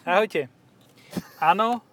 Ahojte. 0.00 0.48
Áno, 1.44 1.84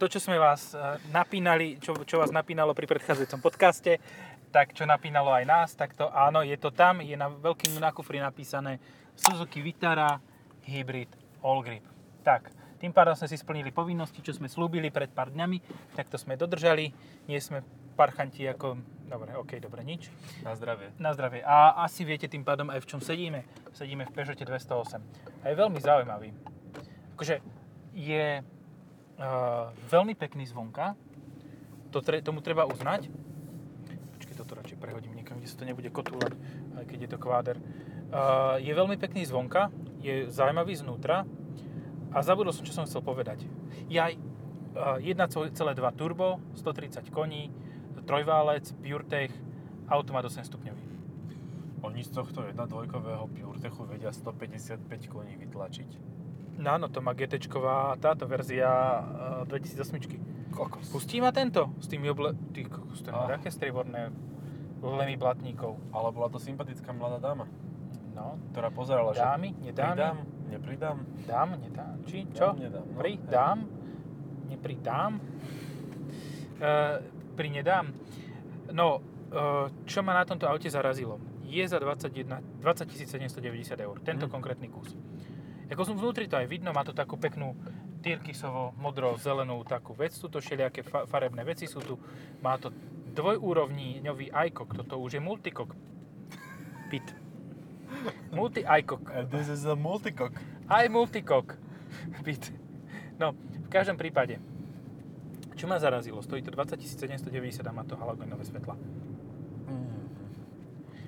to, 0.00 0.08
čo 0.08 0.16
sme 0.16 0.40
vás 0.40 0.72
eh, 0.72 0.96
napínali, 1.12 1.76
čo, 1.76 1.92
čo 2.08 2.16
vás 2.16 2.32
napínalo 2.32 2.72
pri 2.72 2.88
predchádzajúcom 2.88 3.44
podcaste, 3.44 4.00
tak 4.48 4.72
čo 4.72 4.88
napínalo 4.88 5.28
aj 5.36 5.44
nás, 5.44 5.68
tak 5.76 5.92
to 5.92 6.08
áno, 6.08 6.40
je 6.40 6.56
to 6.56 6.72
tam, 6.72 7.04
je 7.04 7.12
na 7.12 7.28
veľkým 7.28 7.76
na 7.76 7.92
kufri 7.92 8.24
napísané 8.24 8.80
Suzuki 9.12 9.60
Vitara 9.60 10.16
Hybrid 10.64 11.12
All 11.44 11.60
Grip. 11.60 11.84
Tak, 12.24 12.48
tým 12.80 12.96
pádom 12.96 13.12
sme 13.12 13.28
si 13.28 13.36
splnili 13.36 13.68
povinnosti, 13.68 14.24
čo 14.24 14.32
sme 14.32 14.48
slúbili 14.48 14.88
pred 14.88 15.12
pár 15.12 15.28
dňami, 15.28 15.92
tak 15.92 16.08
to 16.08 16.16
sme 16.16 16.40
dodržali, 16.40 16.88
nie 17.28 17.36
sme 17.36 17.60
parchanti 18.00 18.48
ako... 18.48 18.80
Dobre, 19.12 19.36
ok, 19.36 19.60
dobre, 19.60 19.84
nič. 19.84 20.08
Na 20.40 20.56
zdravie. 20.56 20.88
Na 20.96 21.12
zdravie. 21.12 21.44
A 21.44 21.84
asi 21.84 22.02
viete 22.02 22.32
tým 22.32 22.42
pádom 22.42 22.72
aj 22.72 22.80
v 22.82 22.88
čom 22.90 23.00
sedíme. 23.04 23.46
Sedíme 23.70 24.08
v 24.08 24.12
Peugeote 24.16 24.42
208. 24.42 25.44
A 25.44 25.52
je 25.52 25.54
veľmi 25.54 25.78
zaujímavý. 25.78 26.55
Akože 27.16 27.40
je 27.96 28.44
uh, 28.44 29.72
veľmi 29.88 30.12
pekný 30.12 30.44
zvonka. 30.44 30.92
To 31.96 32.04
tre, 32.04 32.20
tomu 32.20 32.44
treba 32.44 32.68
uznať. 32.68 33.08
Počkej, 34.20 34.36
toto 34.36 34.52
radšej 34.52 34.76
prehodím 34.76 35.16
niekam, 35.16 35.40
kde 35.40 35.48
sa 35.48 35.56
to 35.56 35.64
nebude 35.64 35.88
kotúľať, 35.88 36.36
aj 36.76 36.84
keď 36.84 36.98
je 37.00 37.10
to 37.10 37.16
kváder. 37.16 37.56
Uh, 38.12 38.60
je 38.60 38.68
veľmi 38.68 39.00
pekný 39.00 39.24
zvonka, 39.24 39.72
je 40.04 40.28
zaujímavý 40.28 40.76
znútra 40.76 41.24
a 42.12 42.20
zabudol 42.20 42.52
som, 42.52 42.68
čo 42.68 42.76
som 42.76 42.84
chcel 42.84 43.00
povedať. 43.00 43.48
Jaj, 43.88 44.20
uh, 44.76 45.00
1,2 45.00 45.56
turbo, 45.96 46.36
130 46.52 47.00
koní, 47.08 47.48
trojválec, 48.04 48.76
PureTech, 48.84 49.32
automat 49.88 50.28
8 50.28 50.44
stupňový. 50.44 50.84
Oni 51.80 52.04
z 52.04 52.12
tohto 52.12 52.44
1.2 52.44 52.92
PureTechu 53.40 53.82
vedia 53.88 54.12
155 54.12 54.84
koní 55.08 55.40
vytlačiť. 55.40 56.15
No 56.56 56.68
áno, 56.72 56.88
to 56.88 57.00
má 57.00 57.12
gt 57.12 57.36
táto 58.00 58.24
verzia 58.24 58.68
uh, 59.42 59.48
2008. 59.48 60.52
Kokos. 60.56 60.88
Pustí 60.88 61.20
ma 61.20 61.28
tento? 61.30 61.68
S 61.76 61.86
tými 61.86 62.08
oble... 62.08 62.32
Ty 62.56 62.64
kokos, 62.64 63.04
to 63.04 63.12
Ah. 63.12 63.28
také 63.28 63.52
strieborné 63.52 64.08
lemy 64.80 65.16
blatníkov. 65.16 65.76
Ale 65.92 66.08
bola 66.10 66.32
to 66.32 66.40
sympatická 66.40 66.92
mladá 66.92 67.20
dáma, 67.20 67.44
No, 68.16 68.40
ktorá 68.48 68.72
pozerala, 68.72 69.12
že 69.12 69.20
dámy, 69.20 69.52
nedámy, 69.60 69.92
pridám, 69.92 70.16
nepridám, 70.48 70.98
dám, 71.28 71.48
nedám, 71.60 71.96
či 72.08 72.24
čo? 72.32 72.56
Dám, 72.56 72.64
nedám, 72.64 72.84
no. 72.88 72.96
Pridám, 72.96 73.58
nepridám, 74.48 75.12
uh, 76.56 76.96
pri 77.36 77.48
nedám. 77.52 77.92
No, 78.72 79.04
uh, 79.28 79.68
čo 79.84 80.00
ma 80.00 80.16
na 80.16 80.24
tomto 80.24 80.48
aute 80.48 80.72
zarazilo? 80.72 81.20
Je 81.44 81.60
za 81.62 81.76
21, 81.76 82.40
20 82.64 82.88
790 83.04 83.76
eur, 83.76 84.00
tento 84.00 84.24
Hm. 84.26 84.32
konkrétny 84.32 84.72
kus. 84.72 84.96
Ako 85.66 85.82
som 85.82 85.98
vnútri 85.98 86.30
to 86.30 86.38
aj 86.38 86.46
vidno, 86.46 86.70
má 86.70 86.86
to 86.86 86.94
takú 86.94 87.18
peknú 87.18 87.58
tyrkysovo 88.06 88.70
modro 88.78 89.18
zelenú 89.18 89.66
takú 89.66 89.90
vec, 89.98 90.14
sú 90.14 90.30
to 90.30 90.38
všelijaké 90.38 90.86
fa- 90.86 91.10
farebné 91.10 91.42
veci 91.42 91.66
sú 91.66 91.82
tu, 91.82 91.98
má 92.38 92.54
to 92.54 92.70
dvojúrovníňový 93.16 94.30
iCock, 94.30 94.78
toto 94.84 95.02
už 95.02 95.18
je 95.18 95.22
multicock. 95.22 95.74
Pit. 96.86 97.02
Multi 98.30 98.62
iCock. 98.62 99.10
And 99.10 99.26
this 99.26 99.50
is 99.50 99.66
a 99.66 99.74
multicock. 99.74 100.36
Aj 100.70 100.86
multicock. 100.86 101.58
Pit. 102.22 102.52
No, 103.18 103.34
v 103.34 103.68
každom 103.72 103.98
prípade, 103.98 104.38
čo 105.56 105.66
ma 105.66 105.80
zarazilo, 105.80 106.20
stojí 106.20 106.44
to 106.44 106.52
20 106.52 106.78
790 106.78 107.66
a 107.66 107.72
má 107.72 107.82
to 107.82 107.96
halogénové 107.96 108.44
svetla. 108.44 108.76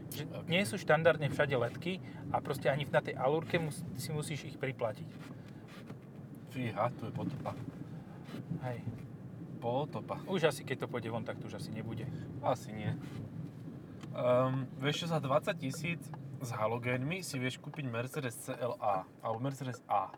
Že 0.09 0.23
nie 0.49 0.63
sú 0.65 0.81
štandardne 0.81 1.29
všade 1.29 1.53
ledky 1.53 2.01
a 2.33 2.41
proste 2.41 2.73
ani 2.73 2.89
na 2.89 3.05
tej 3.05 3.17
alúrke 3.17 3.61
mus, 3.61 3.85
si 4.01 4.09
musíš 4.13 4.49
ich 4.49 4.57
priplatiť. 4.57 5.09
Fíha, 6.53 6.89
tu 6.97 7.07
je 7.07 7.13
potopa. 7.13 7.53
Hej. 8.65 8.81
Potopa. 9.59 10.23
Už 10.31 10.49
asi 10.49 10.65
keď 10.65 10.87
to 10.87 10.91
pôjde 10.91 11.13
von, 11.13 11.27
tak 11.27 11.37
to 11.39 11.51
už 11.51 11.61
asi 11.61 11.71
nebude. 11.75 12.09
Asi 12.41 12.73
nie. 12.73 12.95
Um, 14.17 14.67
vieš 14.81 15.05
čo, 15.05 15.13
za 15.13 15.21
20 15.21 15.55
tisíc 15.61 16.01
s 16.39 16.51
halogénmi 16.55 17.21
si 17.21 17.37
vieš 17.37 17.59
kúpiť 17.61 17.85
Mercedes 17.87 18.39
CLA 18.39 19.05
alebo 19.23 19.39
Mercedes 19.43 19.83
A. 19.91 20.11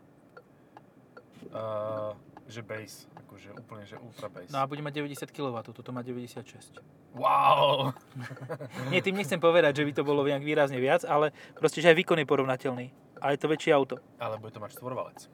Uh, 1.51 2.13
že 2.47 2.61
base, 2.61 3.09
akože 3.31 3.55
úplne, 3.55 3.87
že 3.87 3.95
ultra 3.95 4.27
base. 4.27 4.51
No 4.51 4.59
a 4.59 4.67
bude 4.67 4.83
mať 4.83 4.99
90 4.99 5.31
kW, 5.31 5.55
toto 5.71 5.95
má 5.95 6.03
96. 6.03 6.83
Wow! 7.15 7.95
Nie, 8.91 8.99
tým 8.99 9.15
nechcem 9.15 9.39
povedať, 9.39 9.79
že 9.79 9.87
by 9.87 9.91
to 9.95 10.03
bolo 10.03 10.27
nejak 10.27 10.43
výrazne 10.43 10.75
viac, 10.83 11.07
ale 11.07 11.31
proste, 11.55 11.79
že 11.79 11.95
aj 11.95 12.03
výkon 12.03 12.19
je 12.19 12.27
porovnateľný. 12.27 12.91
A 13.23 13.31
je 13.31 13.39
to 13.39 13.47
väčšie 13.47 13.71
auto. 13.71 14.03
Ale 14.19 14.35
bude 14.35 14.51
to 14.51 14.59
mať 14.59 14.75
štvorvalec. 14.75 15.31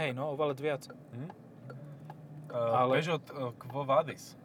Hej, 0.00 0.16
no, 0.16 0.32
o 0.32 0.34
valec 0.40 0.56
viac. 0.64 0.88
Hm? 1.12 1.28
Uh, 2.48 2.72
Ale- 2.72 2.96
Peugeot 2.96 3.24
uh, 3.36 3.52
Quo 3.60 3.84
Vadis. 3.84 4.40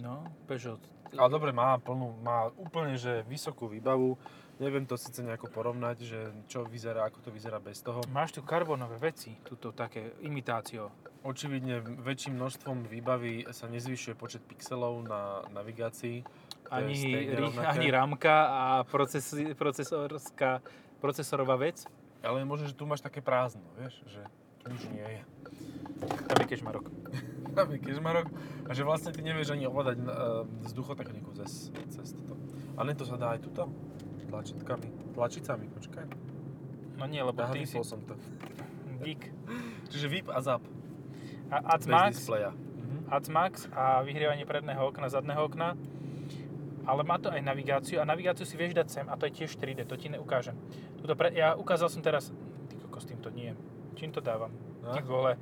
No, 0.00 0.24
Peugeot. 0.48 0.80
Ale 1.12 1.28
dobre, 1.28 1.52
má 1.52 1.76
plnú, 1.76 2.16
má 2.24 2.48
úplne, 2.56 2.96
že 2.96 3.28
vysokú 3.28 3.68
výbavu. 3.68 4.16
Neviem 4.60 4.84
to 4.84 5.00
síce 5.00 5.24
nejako 5.24 5.48
porovnať, 5.48 5.96
že 6.04 6.20
čo 6.44 6.68
vyzerá, 6.68 7.08
ako 7.08 7.24
to 7.24 7.30
vyzerá 7.32 7.56
bez 7.56 7.80
toho. 7.80 8.04
Máš 8.12 8.36
tu 8.36 8.44
karbonové 8.44 9.00
veci, 9.00 9.32
tuto 9.40 9.72
také 9.72 10.12
imitácio. 10.20 10.92
Očividne 11.24 11.80
väčším 11.80 12.36
množstvom 12.36 12.84
výbavy 12.84 13.48
sa 13.56 13.72
nezvyšuje 13.72 14.12
počet 14.20 14.44
pixelov 14.44 15.00
na 15.08 15.48
navigácii. 15.48 16.20
Ani, 16.68 17.24
ani 17.56 17.88
ramka 17.88 18.36
a 18.52 18.62
proces, 18.84 19.32
procesorská, 19.56 20.60
procesorová 21.00 21.56
vec. 21.56 21.88
Ale 22.20 22.44
možno, 22.44 22.68
že 22.68 22.76
tu 22.76 22.84
máš 22.84 23.00
také 23.00 23.24
prázdno, 23.24 23.64
vieš, 23.80 23.96
že 24.04 24.20
nič 24.68 24.82
nie 24.92 25.08
je. 25.08 25.22
Tam 26.28 26.36
je 26.36 26.46
kežmarok. 26.52 26.84
Tam 27.56 27.66
je 27.72 27.80
kežmarok 27.80 28.28
a 28.68 28.70
že 28.76 28.84
vlastne 28.84 29.10
ty 29.10 29.24
nevieš 29.24 29.56
ani 29.56 29.66
ovládať 29.66 29.98
uh, 30.04 30.44
vzduchotechniku 30.68 31.32
cez, 31.40 31.72
cez 31.90 32.12
toto. 32.12 32.36
A 32.76 32.84
ne 32.84 32.94
to 32.94 33.08
sa 33.08 33.16
dá 33.16 33.34
aj 33.34 33.40
tuto? 33.42 33.72
Tlačítkami. 34.30 34.86
Tlačicami, 35.14 35.66
počkaj. 35.74 36.04
No 36.96 37.04
nie, 37.10 37.20
lebo 37.20 37.42
Aha, 37.42 37.52
ty 37.52 37.66
si 37.66 37.76
som 37.82 37.98
to. 38.06 38.14
geek. 39.02 39.32
Čiže 39.90 40.06
vyp 40.06 40.26
a 40.30 40.38
zap. 40.40 40.62
A 41.50 41.74
AdMax. 41.74 42.28
Mhm. 42.30 43.10
AdMax 43.10 43.54
a 43.74 44.04
vyhrievanie 44.06 44.46
predného 44.46 44.86
okna, 44.86 45.10
zadného 45.10 45.42
okna. 45.42 45.74
Ale 46.86 47.04
má 47.04 47.20
to 47.20 47.28
aj 47.28 47.42
navigáciu 47.44 48.00
a 48.00 48.08
navigáciu 48.08 48.48
si 48.48 48.56
vieš 48.56 48.72
dať 48.72 48.88
sem 48.88 49.06
a 49.06 49.14
to 49.14 49.28
je 49.28 49.44
tiež 49.44 49.52
3D, 49.58 49.84
to 49.84 50.00
ti 50.00 50.08
neukážem. 50.08 50.56
Tuto 50.96 51.12
pre, 51.12 51.28
ja 51.34 51.52
ukázal 51.52 51.92
som 51.92 52.00
teraz, 52.00 52.32
ty 52.72 52.74
kokos, 52.80 53.04
tým 53.04 53.20
to 53.20 53.28
nie. 53.30 53.52
Čím 54.00 54.10
to 54.16 54.24
dávam? 54.24 54.48
No. 54.80 54.96
Ty 54.96 55.00
vole. 55.04 55.36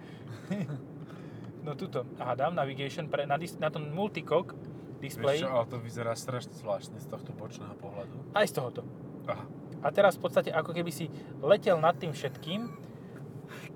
no 1.66 1.78
tuto. 1.78 2.04
Aha, 2.18 2.34
dám 2.34 2.58
navigation 2.58 3.06
pre, 3.06 3.22
na, 3.26 3.38
dis, 3.38 3.54
na 3.58 3.70
tom 3.70 3.86
multicock 3.94 4.50
display. 4.98 5.38
Vieš 5.38 5.46
čo, 5.46 5.50
ale 5.50 5.66
to 5.66 5.78
vyzerá 5.78 6.12
strašne 6.12 6.54
zvláštne 6.54 6.98
z 6.98 7.06
tohto 7.06 7.30
bočného 7.32 7.74
pohľadu. 7.78 8.34
Aj 8.34 8.44
z 8.44 8.52
tohoto. 8.52 8.82
Aha. 9.24 9.44
A 9.78 9.88
teraz 9.88 10.18
v 10.18 10.26
podstate 10.26 10.50
ako 10.50 10.74
keby 10.74 10.90
si 10.90 11.06
letel 11.38 11.78
nad 11.78 11.94
tým 11.94 12.10
všetkým. 12.10 12.66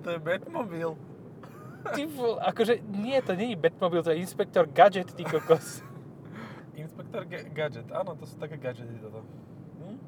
To 0.03 0.07
je 0.11 0.19
Batmobil. 0.19 0.99
Ty 1.83 2.01
vole, 2.07 2.39
akože 2.39 2.79
nie, 2.85 3.19
to 3.19 3.33
nie 3.33 3.55
je 3.55 3.57
Batmobile, 3.57 4.03
to 4.03 4.11
je 4.11 4.19
Inspektor 4.19 4.63
Gadget, 4.65 5.11
ty 5.11 5.23
kokos. 5.23 5.83
Inspektor 6.79 7.23
Ga- 7.23 7.47
Gadget. 7.49 7.87
Áno, 7.89 8.15
to 8.15 8.23
sú 8.23 8.35
také 8.35 8.55
gadgety 8.55 8.95
toto. 8.99 9.23
Hm? 9.79 9.99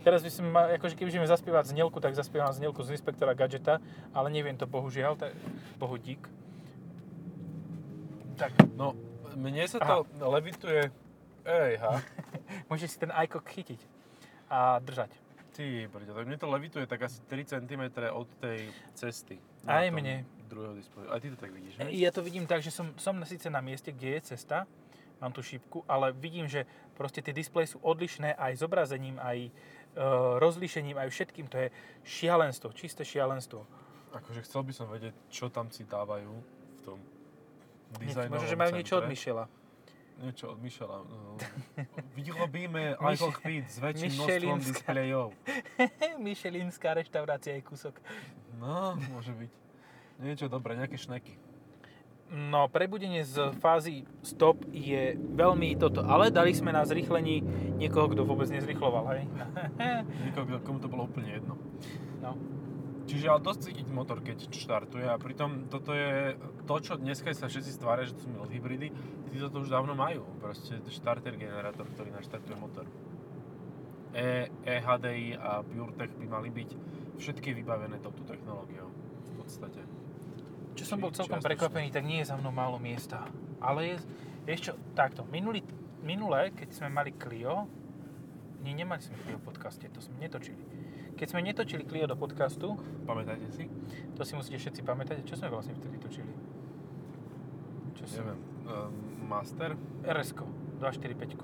Teraz 0.00 0.22
by 0.22 0.30
som 0.30 0.44
mal, 0.48 0.70
akože 0.72 0.94
keby 0.94 1.10
ideme 1.10 1.26
zaspievať 1.26 1.70
znelku, 1.70 1.98
tak 1.98 2.14
zaspievam 2.14 2.50
znelku 2.50 2.82
z 2.82 2.94
Inspektora 2.94 3.34
Gadgeta, 3.34 3.82
ale 4.10 4.28
neviem 4.30 4.54
to 4.54 4.64
bohužiaľ, 4.64 5.14
tak 5.14 5.34
bohu 5.76 5.98
dík. 5.98 6.22
Tak, 8.34 8.54
No, 8.72 8.96
mne 9.36 9.64
sa 9.68 9.78
to 9.78 10.06
levituje... 10.26 10.90
Ej, 11.44 11.72
ha. 11.80 12.04
môžeš 12.70 12.96
si 12.96 12.98
ten 13.00 13.10
iCock 13.10 13.46
chytiť 13.48 13.80
a 14.50 14.82
držať. 14.82 15.10
Ty, 15.50 15.90
brďo, 15.90 16.14
tak 16.14 16.26
mne 16.26 16.38
to 16.38 16.46
levituje 16.46 16.84
tak 16.86 17.02
asi 17.02 17.18
3 17.26 17.44
cm 17.46 17.82
od 18.14 18.28
tej 18.38 18.70
cesty. 18.94 19.36
Aj 19.66 19.86
mne. 19.90 20.22
Druhého 20.46 20.74
displeju. 20.74 21.10
Aj 21.10 21.18
ty 21.22 21.30
to 21.30 21.38
tak 21.38 21.50
vidíš, 21.50 21.78
ne? 21.78 21.90
Ja 21.94 22.10
to 22.14 22.22
vidím 22.22 22.46
tak, 22.46 22.62
že 22.62 22.70
som, 22.70 22.94
som 22.98 23.18
na- 23.18 23.26
síce 23.26 23.50
na 23.50 23.62
mieste, 23.62 23.94
kde 23.94 24.18
je 24.18 24.34
cesta, 24.34 24.66
mám 25.20 25.30
tú 25.34 25.42
šípku, 25.42 25.84
ale 25.84 26.16
vidím, 26.16 26.48
že 26.48 26.64
proste 26.96 27.20
tie 27.20 27.34
displeje 27.34 27.76
sú 27.76 27.78
odlišné 27.84 28.34
aj 28.34 28.62
zobrazením, 28.62 29.20
aj 29.20 29.38
e, 29.46 29.50
rozlíšením, 30.40 30.96
aj 30.96 31.12
všetkým. 31.12 31.46
To 31.52 31.56
je 31.60 31.68
šialenstvo, 32.02 32.72
čisté 32.72 33.04
šialenstvo. 33.04 33.62
Akože 34.16 34.42
chcel 34.42 34.64
by 34.64 34.72
som 34.74 34.86
vedieť, 34.90 35.14
čo 35.30 35.52
tam 35.52 35.68
si 35.70 35.86
dávajú 35.86 36.32
v 36.74 36.80
tom 36.82 36.98
dizajnovom 37.98 38.38
Možno, 38.38 38.46
že 38.46 38.56
majú 38.56 38.70
niečo 38.78 38.94
od. 39.02 39.04
Michela. 39.10 39.44
Niečo 40.20 40.52
od 40.52 40.58
Michela. 40.60 41.00
Vyrobíme 42.16 43.00
Fit 43.40 43.64
s 43.66 43.80
väčším 43.80 44.12
množstvom 44.20 44.58
displejov. 44.60 45.26
Michelinská 46.20 46.92
reštaurácia 47.00 47.56
je 47.56 47.62
kúsok. 47.64 47.96
No, 48.60 49.00
môže 49.10 49.32
byť. 49.32 49.50
Niečo 50.20 50.46
dobré, 50.52 50.76
nejaké 50.76 51.00
šneky. 51.00 51.40
No, 52.30 52.70
prebudenie 52.70 53.26
z 53.26 53.50
fázy 53.58 54.06
stop 54.22 54.62
je 54.70 55.18
veľmi 55.18 55.74
toto, 55.74 56.06
ale 56.06 56.30
dali 56.30 56.54
sme 56.54 56.70
na 56.70 56.86
zrýchlení 56.86 57.42
niekoho, 57.74 58.06
kto 58.06 58.22
vôbec 58.22 58.46
nezrýchloval, 58.54 59.02
hej? 59.18 59.26
Nikoho, 60.30 60.62
komu 60.62 60.78
to 60.78 60.86
bolo 60.86 61.10
úplne 61.10 61.34
jedno. 61.34 61.58
no. 62.22 62.59
Čiže 63.10 63.26
ale 63.26 63.42
dosť 63.42 63.60
cítiť 63.66 63.90
motor, 63.90 64.22
keď 64.22 64.54
štartuje 64.54 65.02
a 65.02 65.18
pritom 65.18 65.66
toto 65.66 65.90
je 65.90 66.38
to, 66.62 66.74
čo 66.78 66.94
dneska 66.94 67.34
sa 67.34 67.50
všetci 67.50 67.74
stvária, 67.74 68.06
že 68.06 68.14
to 68.14 68.22
sú 68.22 68.30
mild 68.30 68.54
hybridy, 68.54 68.94
tí 69.26 69.36
to 69.42 69.50
už 69.50 69.66
dávno 69.66 69.98
majú. 69.98 70.22
Proste 70.38 70.78
starter 70.94 71.34
generátor, 71.34 71.90
ktorý 71.90 72.14
naštartuje 72.14 72.54
motor. 72.54 72.86
E, 74.14 74.46
EHDI 74.62 75.34
a 75.42 75.58
PureTech 75.66 76.14
by 76.22 76.26
mali 76.30 76.54
byť 76.54 76.70
všetky 77.18 77.50
vybavené 77.58 77.98
touto 77.98 78.22
technológiou. 78.22 78.86
V 79.34 79.42
podstate. 79.42 79.82
Čo 80.78 80.84
som 80.86 81.02
bol 81.02 81.10
celkom 81.10 81.42
čiastočne. 81.42 81.50
prekvapený, 81.50 81.88
tak 81.90 82.06
nie 82.06 82.22
je 82.22 82.30
za 82.30 82.38
mnou 82.38 82.54
málo 82.54 82.78
miesta. 82.78 83.26
Ale 83.58 83.98
je, 84.46 84.54
čo, 84.54 84.78
takto, 84.94 85.26
minulý, 85.26 85.66
minulé, 86.06 86.54
keď 86.54 86.78
sme 86.78 86.94
mali 86.94 87.10
Clio, 87.18 87.66
nie, 88.62 88.70
nemali 88.70 89.02
sme 89.02 89.18
Clio 89.26 89.42
podcaste, 89.42 89.90
to 89.90 89.98
sme 89.98 90.22
netočili. 90.22 90.62
Keď 91.20 91.36
sme 91.36 91.44
netočili 91.44 91.84
Clio 91.84 92.08
do 92.08 92.16
podcastu, 92.16 92.80
Pamätáte 93.04 93.44
si? 93.52 93.68
to 94.16 94.24
si 94.24 94.32
musíte 94.32 94.56
všetci 94.56 94.80
pamätať, 94.80 95.20
čo 95.28 95.36
sme 95.36 95.52
vlastne 95.52 95.76
vtedy 95.76 96.00
točili? 96.00 96.32
Čo 97.92 98.08
som? 98.08 98.24
Neviem. 98.24 98.40
Um, 98.64 99.28
master? 99.28 99.76
RS-ko, 100.00 100.48
245. 100.80 101.36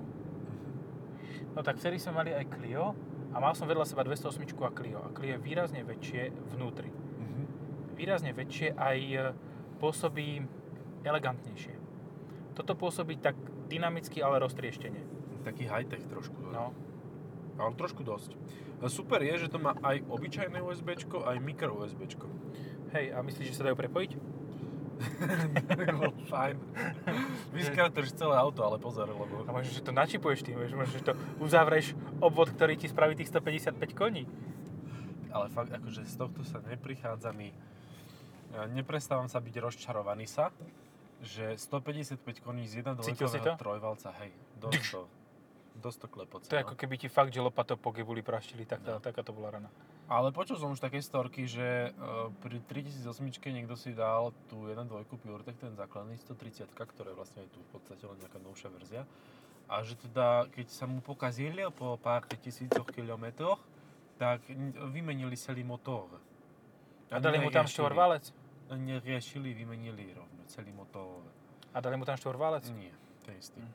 No 1.52 1.60
tak 1.60 1.76
vtedy 1.76 2.00
sme 2.00 2.24
mali 2.24 2.32
aj 2.32 2.48
Clio 2.56 2.96
a 3.32 3.36
mal 3.36 3.52
som 3.52 3.68
vedľa 3.68 3.84
seba 3.84 4.00
208 4.00 4.48
a 4.64 4.72
Clio. 4.72 5.04
A 5.04 5.12
Clio 5.12 5.36
je 5.36 5.44
výrazne 5.44 5.84
väčšie 5.84 6.32
vnútri. 6.56 6.88
Mhm. 6.88 7.42
Výrazne 8.00 8.32
väčšie 8.32 8.72
aj 8.80 8.98
e, 9.12 9.36
pôsobí 9.76 10.40
elegantnejšie. 11.04 11.76
Toto 12.56 12.72
pôsobí 12.80 13.20
tak 13.20 13.36
dynamicky, 13.68 14.24
ale 14.24 14.40
roztrieštenie. 14.40 15.04
Taký 15.44 15.68
high-tech 15.68 16.08
trošku. 16.08 16.48
No, 16.48 16.72
Ale 17.56 17.72
trošku 17.74 18.04
dosť. 18.04 18.36
Super 18.86 19.24
je, 19.24 19.48
že 19.48 19.48
to 19.48 19.56
má 19.56 19.72
aj 19.80 20.04
obyčajné 20.04 20.60
USB, 20.60 21.00
aj 21.00 21.36
mikro 21.40 21.72
USB. 21.80 22.04
hej, 22.92 23.12
a 23.16 23.24
myslíš, 23.24 23.52
že 23.52 23.56
sa 23.56 23.66
dajú 23.68 23.76
prepojiť? 23.76 24.12
Fajn. 26.32 26.56
Vyskratuješ 27.52 28.16
celé 28.16 28.36
auto, 28.36 28.64
ale 28.64 28.80
pozor, 28.80 29.08
lebo... 29.08 29.44
A 29.44 29.50
možno, 29.52 29.70
že 29.72 29.84
to 29.84 29.92
načipuješ 29.92 30.40
tým, 30.44 30.56
vieš, 30.56 30.72
možno, 30.72 30.92
že 30.96 31.04
to 31.04 31.14
uzavreš 31.40 31.92
obvod, 32.20 32.52
ktorý 32.52 32.80
ti 32.80 32.88
spraví 32.88 33.12
tých 33.16 33.28
155 33.28 33.76
koní. 33.92 34.24
Ale 35.32 35.52
fakt, 35.52 35.72
akože 35.72 36.08
z 36.08 36.14
tohto 36.16 36.40
sa 36.48 36.64
neprichádza 36.64 37.32
mi... 37.36 37.52
Neprestávam 38.72 39.28
sa 39.28 39.36
byť 39.36 39.54
rozčarovaný 39.60 40.24
sa, 40.24 40.48
že 41.20 41.60
155 41.60 42.20
koní 42.40 42.64
z 42.64 42.80
Cítil 43.04 43.28
si 43.28 43.36
1.2 43.40 43.44
to? 43.44 43.52
trojvalca, 43.60 44.16
hej, 44.24 44.32
dosť 44.56 44.80
to, 44.96 45.02
dosť 45.76 45.98
to 46.02 46.08
klepoce. 46.08 46.46
To 46.48 46.56
je 46.56 46.64
no. 46.64 46.66
ako 46.68 46.76
keby 46.76 46.94
ti 46.96 47.08
fakt, 47.12 47.30
že 47.30 47.40
lopatou 47.44 47.76
po 47.76 47.92
gebuli 47.92 48.24
praštili, 48.24 48.64
tak 48.64 48.80
tá, 48.82 48.96
No. 48.96 49.02
taká 49.02 49.20
to 49.20 49.36
bola 49.36 49.52
rana. 49.52 49.70
Ale 50.06 50.30
počul 50.30 50.56
som 50.56 50.70
už 50.70 50.80
také 50.80 51.02
storky, 51.02 51.50
že 51.50 51.90
uh, 51.98 52.30
pri 52.40 52.62
3008 52.62 53.26
niekto 53.50 53.74
si 53.74 53.90
dal 53.90 54.30
tú 54.46 54.70
1.2 54.70 54.86
PureTech, 55.06 55.58
ten 55.58 55.74
základný 55.74 56.14
130, 56.18 56.70
ktorá 56.72 57.10
je 57.10 57.16
vlastne 57.18 57.42
tu 57.50 57.58
v 57.58 57.68
podstate 57.74 58.06
len 58.06 58.16
nejaká 58.22 58.38
novšia 58.38 58.70
verzia. 58.70 59.02
A 59.66 59.82
že 59.82 59.98
teda, 59.98 60.46
keď 60.54 60.66
sa 60.70 60.86
mu 60.86 61.02
pokazili 61.02 61.66
po 61.74 61.98
pár 61.98 62.22
tisícoch 62.30 62.86
kilometroch, 62.94 63.58
tak 64.16 64.46
vymenili 64.94 65.34
celý 65.34 65.66
motor. 65.66 66.06
A 67.10 67.18
dali 67.18 67.42
mu 67.42 67.50
tam 67.50 67.66
štvorvalec? 67.66 68.30
Neriešili, 68.70 69.54
vymenili 69.54 70.14
rovno 70.14 70.42
celý 70.46 70.70
motor. 70.70 71.22
A 71.74 71.82
dali 71.82 71.98
mu 71.98 72.06
tam 72.06 72.14
štvorvalec? 72.14 72.66
Nie, 72.74 72.94
ten 73.26 73.34
istý. 73.38 73.58
Hm. 73.58 73.74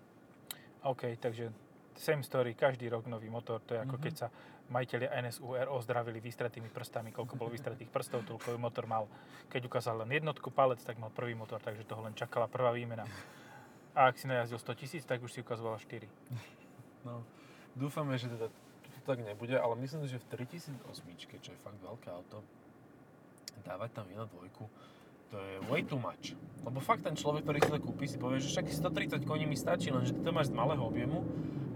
OK, 0.82 1.02
takže 1.22 1.52
same 1.98 2.24
story, 2.24 2.54
každý 2.54 2.88
rok 2.90 3.08
nový 3.08 3.28
motor, 3.28 3.60
to 3.64 3.76
je 3.76 3.80
ako 3.82 3.98
Mhm. 3.98 4.04
keď 4.04 4.14
sa 4.16 4.28
majiteľi 4.72 5.08
NSUR 5.12 5.68
ozdravili 5.68 6.24
vystratými 6.24 6.72
prstami, 6.72 7.12
koľko 7.12 7.36
bolo 7.36 7.52
vystratých 7.52 7.92
prstov, 7.92 8.24
toľko 8.24 8.56
motor 8.56 8.88
mal. 8.88 9.08
Keď 9.52 9.68
ukázal 9.68 10.08
len 10.08 10.16
jednotku 10.16 10.48
palec, 10.48 10.80
tak 10.80 10.96
mal 10.96 11.12
prvý 11.12 11.36
motor, 11.36 11.60
takže 11.60 11.84
toho 11.84 12.08
len 12.08 12.16
čakala 12.16 12.48
prvá 12.48 12.72
výmena. 12.72 13.04
A 13.92 14.08
ak 14.08 14.16
si 14.16 14.32
najazdil 14.32 14.56
100 14.56 14.80
tisíc, 14.80 15.04
tak 15.04 15.20
už 15.20 15.36
si 15.36 15.44
ukazovala 15.44 15.76
4. 15.76 16.08
No, 17.04 17.26
dúfame, 17.76 18.16
že 18.16 18.32
teda 18.32 18.48
to 18.48 19.00
tak 19.04 19.20
nebude, 19.26 19.58
ale 19.60 19.76
myslím 19.82 20.08
že 20.08 20.22
v 20.22 20.46
3008, 20.46 21.42
čo 21.44 21.52
je 21.52 21.60
fakt 21.60 21.82
veľké 21.84 22.08
auto, 22.14 22.40
dávať 23.68 23.90
tam 23.92 24.06
1.2, 24.08 24.48
to 25.32 25.40
je 25.40 25.56
way 25.72 25.82
too 25.88 25.98
much. 25.98 26.36
Lebo 26.62 26.78
fakt 26.78 27.02
ten 27.02 27.18
človek, 27.18 27.42
ktorý 27.48 27.58
si 27.64 27.72
to 27.74 27.80
kúpi, 27.82 28.06
si 28.06 28.22
povie, 28.22 28.38
že 28.38 28.52
však 28.54 28.70
130 28.70 29.26
koní 29.26 29.50
mi 29.50 29.58
stačí, 29.58 29.90
lenže 29.90 30.14
ty 30.14 30.22
to 30.22 30.30
máš 30.30 30.52
z 30.52 30.54
malého 30.54 30.84
objemu 30.84 31.26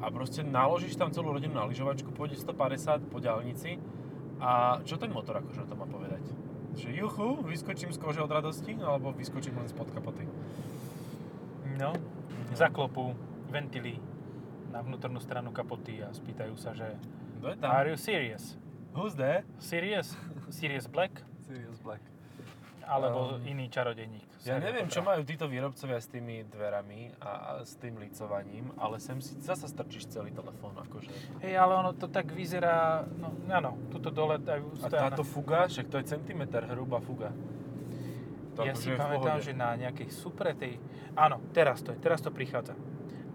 a 0.03 0.11
proste 0.13 0.45
naložíš 0.45 0.99
tam 0.99 1.09
celú 1.09 1.33
rodinu 1.33 1.57
na 1.57 1.65
lyžovačku, 1.65 2.13
pôjde 2.13 2.37
150 2.37 3.09
po 3.09 3.17
diaľnici 3.17 3.81
a 4.37 4.83
čo 4.85 4.99
ten 4.99 5.09
motor 5.09 5.41
akože 5.41 5.65
na 5.65 5.67
to 5.71 5.75
má 5.79 5.87
povedať? 5.89 6.21
Že 6.75 6.91
juchu, 6.91 7.39
vyskočím 7.47 7.95
z 7.95 7.97
kože 7.97 8.19
od 8.19 8.29
radosti, 8.29 8.75
alebo 8.83 9.15
vyskočím 9.15 9.55
len 9.55 9.71
spod 9.71 9.89
kapoty. 9.95 10.27
No, 11.79 11.95
zaklopú 12.51 13.15
ventily 13.47 13.97
na 14.69 14.83
vnútornú 14.83 15.23
stranu 15.23 15.55
kapoty 15.55 16.03
a 16.03 16.11
spýtajú 16.11 16.59
sa, 16.59 16.75
že 16.75 16.99
Kto 17.39 17.47
je 17.51 17.57
tam? 17.57 17.69
Are 17.71 17.87
you 17.89 17.97
serious? 17.97 18.59
Who's 18.91 19.15
there? 19.15 19.47
Serious? 19.59 20.15
Serious 20.51 20.87
Black? 20.87 21.23
Sirius 21.47 21.79
Black. 21.79 22.14
Alebo 22.85 23.35
Um, 23.35 23.41
iný 23.49 23.65
čarodejník? 23.67 24.29
Ja 24.45 24.61
neviem, 24.61 24.85
čo 24.85 25.01
majú 25.01 25.25
títo 25.25 25.49
výrobcovia 25.49 25.97
s 25.97 26.05
tými 26.05 26.45
dverami 26.45 27.17
a, 27.17 27.29
a 27.29 27.49
s 27.65 27.73
tým 27.81 27.97
licovaním, 27.97 28.69
ale 28.77 29.01
sem 29.01 29.17
si 29.17 29.33
zasa 29.41 29.65
strčíš 29.65 30.13
celý 30.13 30.29
telefón, 30.29 30.77
akože. 30.77 31.09
Hej, 31.41 31.57
ale 31.57 31.73
ono 31.81 31.97
to 31.97 32.05
tak 32.05 32.29
vyzerá, 32.29 33.01
no 33.17 33.33
áno, 33.49 33.73
tuto 33.89 34.13
dole 34.13 34.37
dajú 34.37 34.85
A 34.85 34.89
táto 34.93 35.25
fuga, 35.25 35.65
však 35.65 35.89
to 35.89 35.97
je 35.97 36.05
centimeter 36.05 36.61
hrubá 36.69 37.01
fuga. 37.01 37.33
To 38.55 38.63
ja 38.63 38.71
akože 38.71 38.87
si 38.87 38.95
pamätám, 38.95 39.37
že 39.41 39.51
na 39.51 39.75
nejakej 39.75 40.07
Supre 40.13 40.55
tej... 40.55 40.79
Áno, 41.17 41.43
teraz 41.51 41.83
to 41.83 41.91
je, 41.91 41.97
teraz 41.99 42.23
to 42.23 42.31
prichádza. 42.31 42.77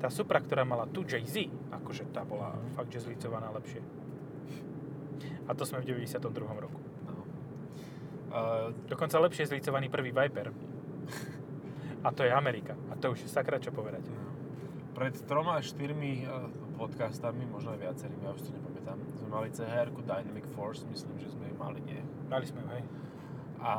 Tá 0.00 0.08
Supra, 0.08 0.40
ktorá 0.40 0.64
mala 0.64 0.88
tu 0.88 1.04
Jay-Z, 1.04 1.50
akože 1.74 2.08
tá 2.08 2.24
bola 2.24 2.56
fakt, 2.72 2.88
že 2.88 3.04
zlicovaná 3.04 3.52
lepšie. 3.52 3.84
A 5.44 5.52
to 5.52 5.68
sme 5.68 5.82
v 5.84 5.92
92. 5.92 6.24
roku. 6.56 6.80
A, 8.30 8.70
Dokonca 8.86 9.18
lepšie 9.18 9.50
zlicovaný 9.50 9.90
prvý 9.90 10.14
Viper. 10.14 10.54
A 12.06 12.08
to 12.16 12.24
je 12.24 12.32
Amerika. 12.32 12.72
A 12.88 12.96
to 12.96 13.12
už 13.12 13.26
je 13.26 13.28
sakra 13.28 13.60
čo 13.60 13.74
povedať. 13.74 14.08
no. 14.08 14.30
Pred 14.96 15.14
troma, 15.28 15.60
štyrmi 15.60 16.24
eh, 16.24 16.28
podcastami, 16.80 17.44
možno 17.44 17.76
aj 17.76 17.80
viacerými, 17.84 18.24
ja 18.24 18.32
už 18.32 18.48
to 18.48 18.50
nepamätám, 18.56 18.98
sme 19.20 19.28
mali 19.28 19.48
chr 19.52 19.88
Dynamic 19.92 20.46
Force, 20.56 20.88
myslím, 20.88 21.20
že 21.20 21.28
sme 21.28 21.52
ju 21.52 21.54
mali, 21.60 21.78
nie. 21.84 22.00
Mali 22.32 22.44
sme 22.48 22.64
ju, 22.64 22.68
hej. 22.72 22.82
A 23.60 23.70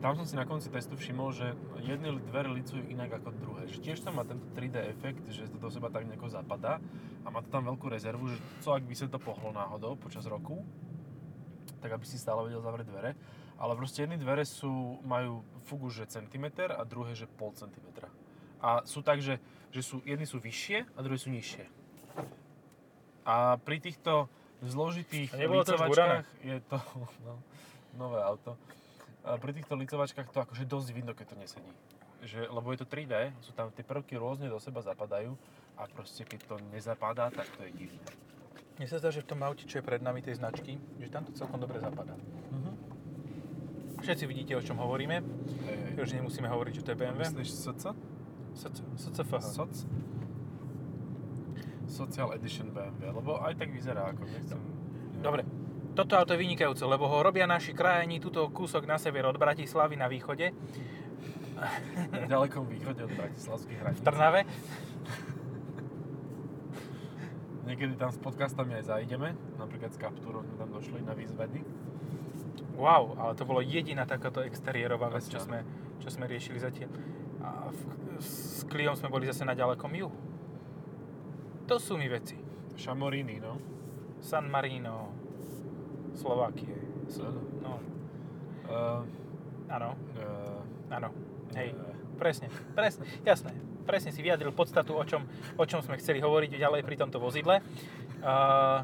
tam 0.00 0.16
som 0.16 0.24
si 0.24 0.36
na 0.36 0.48
konci 0.48 0.72
testu 0.72 0.96
všimol, 0.96 1.32
že 1.32 1.52
jedny 1.84 2.16
dvere 2.32 2.48
licujú 2.48 2.88
inak 2.88 3.20
ako 3.20 3.36
druhé. 3.36 3.62
Že 3.68 3.78
tiež 3.84 3.98
tam 4.00 4.16
má 4.16 4.24
tento 4.24 4.48
3D 4.56 4.76
efekt, 4.92 5.24
že 5.28 5.48
to 5.48 5.60
do 5.60 5.68
seba 5.68 5.92
tak 5.92 6.08
nejako 6.08 6.28
zapadá 6.28 6.80
a 7.24 7.28
má 7.28 7.44
to 7.44 7.52
tam 7.52 7.68
veľkú 7.68 7.88
rezervu, 7.88 8.32
že 8.32 8.36
co 8.64 8.72
ak 8.72 8.84
by 8.84 8.94
sa 8.96 9.12
to 9.12 9.20
pohlo 9.20 9.52
náhodou 9.52 10.00
počas 10.00 10.24
roku, 10.24 10.64
tak 11.84 11.92
aby 11.92 12.04
si 12.04 12.16
stále 12.16 12.48
vedel 12.48 12.64
zavrieť 12.64 12.88
dvere. 12.88 13.12
Ale 13.60 13.76
proste 13.76 14.08
jedny 14.08 14.16
dvere 14.16 14.48
sú, 14.48 14.98
majú 15.04 15.44
fugu, 15.68 15.92
že 15.92 16.08
centimeter 16.08 16.72
a 16.72 16.80
druhé, 16.88 17.12
že 17.12 17.28
pol 17.28 17.52
centimetra. 17.52 18.08
A 18.64 18.84
sú 18.88 19.04
tak, 19.04 19.20
že, 19.20 19.36
že 19.68 19.84
sú, 19.84 20.00
jedny 20.04 20.24
sú 20.24 20.40
vyššie 20.40 20.96
a 20.96 20.98
druhé 21.04 21.20
sú 21.20 21.28
nižšie. 21.28 21.64
A 23.28 23.60
pri 23.60 23.84
týchto 23.84 24.32
zložitých 24.64 25.32
licovačkách 25.36 26.26
je 26.44 26.56
to 26.68 26.78
no, 27.26 27.40
nové 27.96 28.20
auto. 28.24 28.56
A 29.24 29.36
pri 29.36 29.52
týchto 29.52 29.76
licovačkách 29.76 30.32
to 30.32 30.40
akože 30.40 30.64
dosť 30.64 30.88
vidno, 30.96 31.12
keď 31.12 31.26
to 31.32 31.36
nesedí. 31.36 31.72
Že, 32.20 32.52
lebo 32.52 32.72
je 32.72 32.80
to 32.80 32.88
3D, 32.88 33.32
sú 33.44 33.52
tam 33.52 33.72
tie 33.72 33.84
prvky 33.84 34.16
rôzne 34.16 34.48
do 34.48 34.60
seba 34.60 34.84
zapadajú 34.84 35.36
a 35.76 35.88
proste 35.88 36.24
keď 36.24 36.40
to 36.48 36.54
nezapadá, 36.72 37.32
tak 37.32 37.48
to 37.56 37.64
je 37.64 37.72
divné. 37.72 38.12
Mne 38.76 38.88
sa 38.88 39.00
zdá, 39.00 39.12
že 39.12 39.24
v 39.24 39.28
tom 39.36 39.40
aute, 39.44 39.68
čo 39.68 39.80
je 39.80 39.84
pred 39.84 40.00
nami 40.00 40.24
tej 40.24 40.40
značky, 40.40 40.80
že 41.00 41.12
tam 41.12 41.24
to 41.24 41.32
celkom 41.36 41.60
dobre 41.60 41.80
zapadá. 41.80 42.16
Mhm. 42.52 42.69
Všetci 44.10 44.26
vidíte, 44.26 44.58
o 44.58 44.62
čom 44.66 44.74
hovoríme. 44.74 45.22
Hej. 45.22 46.02
Už 46.02 46.18
nemusíme 46.18 46.50
hovoriť, 46.50 46.72
že 46.74 46.82
to 46.82 46.90
je 46.90 46.98
BMW. 46.98 47.30
Myslíš 47.30 47.46
SC? 47.46 47.94
SC- 48.58 48.82
SCFH. 48.98 49.38
Soc? 49.38 49.70
Social 51.86 52.34
Edition 52.34 52.74
BMW, 52.74 53.06
lebo 53.06 53.38
aj 53.38 53.54
tak 53.54 53.70
vyzerá 53.70 54.10
ako 54.10 54.26
nechcem... 54.26 54.58
Dobre, 55.22 55.46
toto 55.94 56.18
auto 56.18 56.34
je 56.34 56.42
vynikajúce, 56.42 56.82
lebo 56.82 57.06
ho 57.06 57.22
robia 57.22 57.46
naši 57.46 57.70
krajani 57.70 58.18
tuto 58.18 58.50
kúsok 58.50 58.82
na 58.82 58.98
sever 58.98 59.30
od 59.30 59.38
Bratislavy 59.38 59.94
na 59.94 60.10
východe, 60.10 60.50
Na 62.10 62.26
ďalekom 62.26 62.66
východe 62.66 63.06
od 63.06 63.14
Bratislavských 63.14 63.78
hraníc. 63.78 64.02
v 64.02 64.06
Trnave. 64.10 64.40
Niekedy 67.62 67.94
tam 67.94 68.10
s 68.10 68.18
podcastami 68.18 68.74
aj 68.74 68.90
zajdeme, 68.90 69.38
napríklad 69.54 69.94
s 69.94 70.02
Capturou 70.02 70.42
sme 70.42 70.58
tam 70.58 70.74
došli 70.74 70.98
na 70.98 71.14
výzvedy. 71.14 71.62
Wow, 72.80 73.20
ale 73.20 73.36
to 73.36 73.44
bolo 73.44 73.60
jediná 73.60 74.08
takáto 74.08 74.40
exteriérová 74.40 75.12
vec, 75.12 75.28
čo 75.28 75.36
sme, 75.36 75.60
čo 76.00 76.08
sme 76.08 76.24
riešili 76.24 76.56
zatiaľ. 76.56 76.88
A 77.44 77.68
v, 77.68 77.80
s 78.16 78.64
Kliom 78.64 78.96
sme 78.96 79.12
boli 79.12 79.28
zase 79.28 79.44
na 79.44 79.52
ďalekom 79.52 79.92
juhu. 79.92 80.16
To 81.68 81.76
sú 81.76 82.00
mi 82.00 82.08
veci. 82.08 82.40
Šamoríny, 82.80 83.36
no. 83.36 83.60
San 84.24 84.48
Marino, 84.48 85.12
Slovakie. 86.16 86.72
Áno. 87.20 87.40
No, 87.60 87.72
Uh, 88.70 89.02
Áno, 89.70 89.94
uh, 90.18 90.62
áno. 90.90 91.10
Hej, 91.54 91.74
uh, 91.74 91.94
presne, 92.18 92.50
presne, 92.78 93.06
jasné. 93.22 93.54
Presne 93.86 94.10
si 94.10 94.22
vyjadril 94.22 94.50
podstatu, 94.50 94.94
o 94.94 95.02
čom, 95.06 95.26
o 95.58 95.64
čom 95.66 95.82
sme 95.82 95.98
chceli 95.98 96.22
hovoriť 96.22 96.58
ďalej 96.58 96.82
pri 96.86 96.98
tomto 96.98 97.18
vozidle. 97.18 97.62
Uh, 98.22 98.82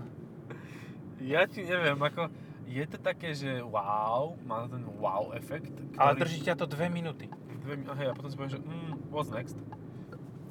ja 1.22 1.46
ti 1.46 1.62
neviem, 1.66 1.98
ako... 1.98 2.45
Je 2.66 2.84
to 2.84 2.98
také, 2.98 3.30
že 3.30 3.62
wow, 3.62 4.34
má 4.42 4.66
ten 4.66 4.82
wow 4.92 5.30
efekt. 5.32 5.70
ale 5.96 6.12
ktorý- 6.12 6.20
drží 6.20 6.38
ťa 6.42 6.54
to 6.56 6.66
dve 6.66 6.86
minúty. 6.88 7.30
Dve, 7.62 7.76
mi- 7.76 7.86
a 7.86 7.94
hej, 7.94 8.10
a 8.10 8.12
potom 8.12 8.28
si 8.28 8.36
povieš, 8.36 8.52
že 8.52 8.60
mm, 8.60 8.92
what's 9.08 9.30
next? 9.30 9.56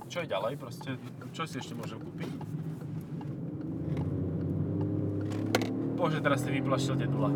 Čo 0.06 0.24
je 0.24 0.28
ďalej? 0.28 0.54
Proste, 0.56 0.90
čo 1.32 1.44
si 1.44 1.60
ešte 1.60 1.74
môžem 1.74 1.98
kúpiť? 1.98 2.30
Bože, 5.96 6.20
teraz 6.20 6.44
si 6.44 6.52
vyplašil 6.52 6.96
dedula. 6.96 7.32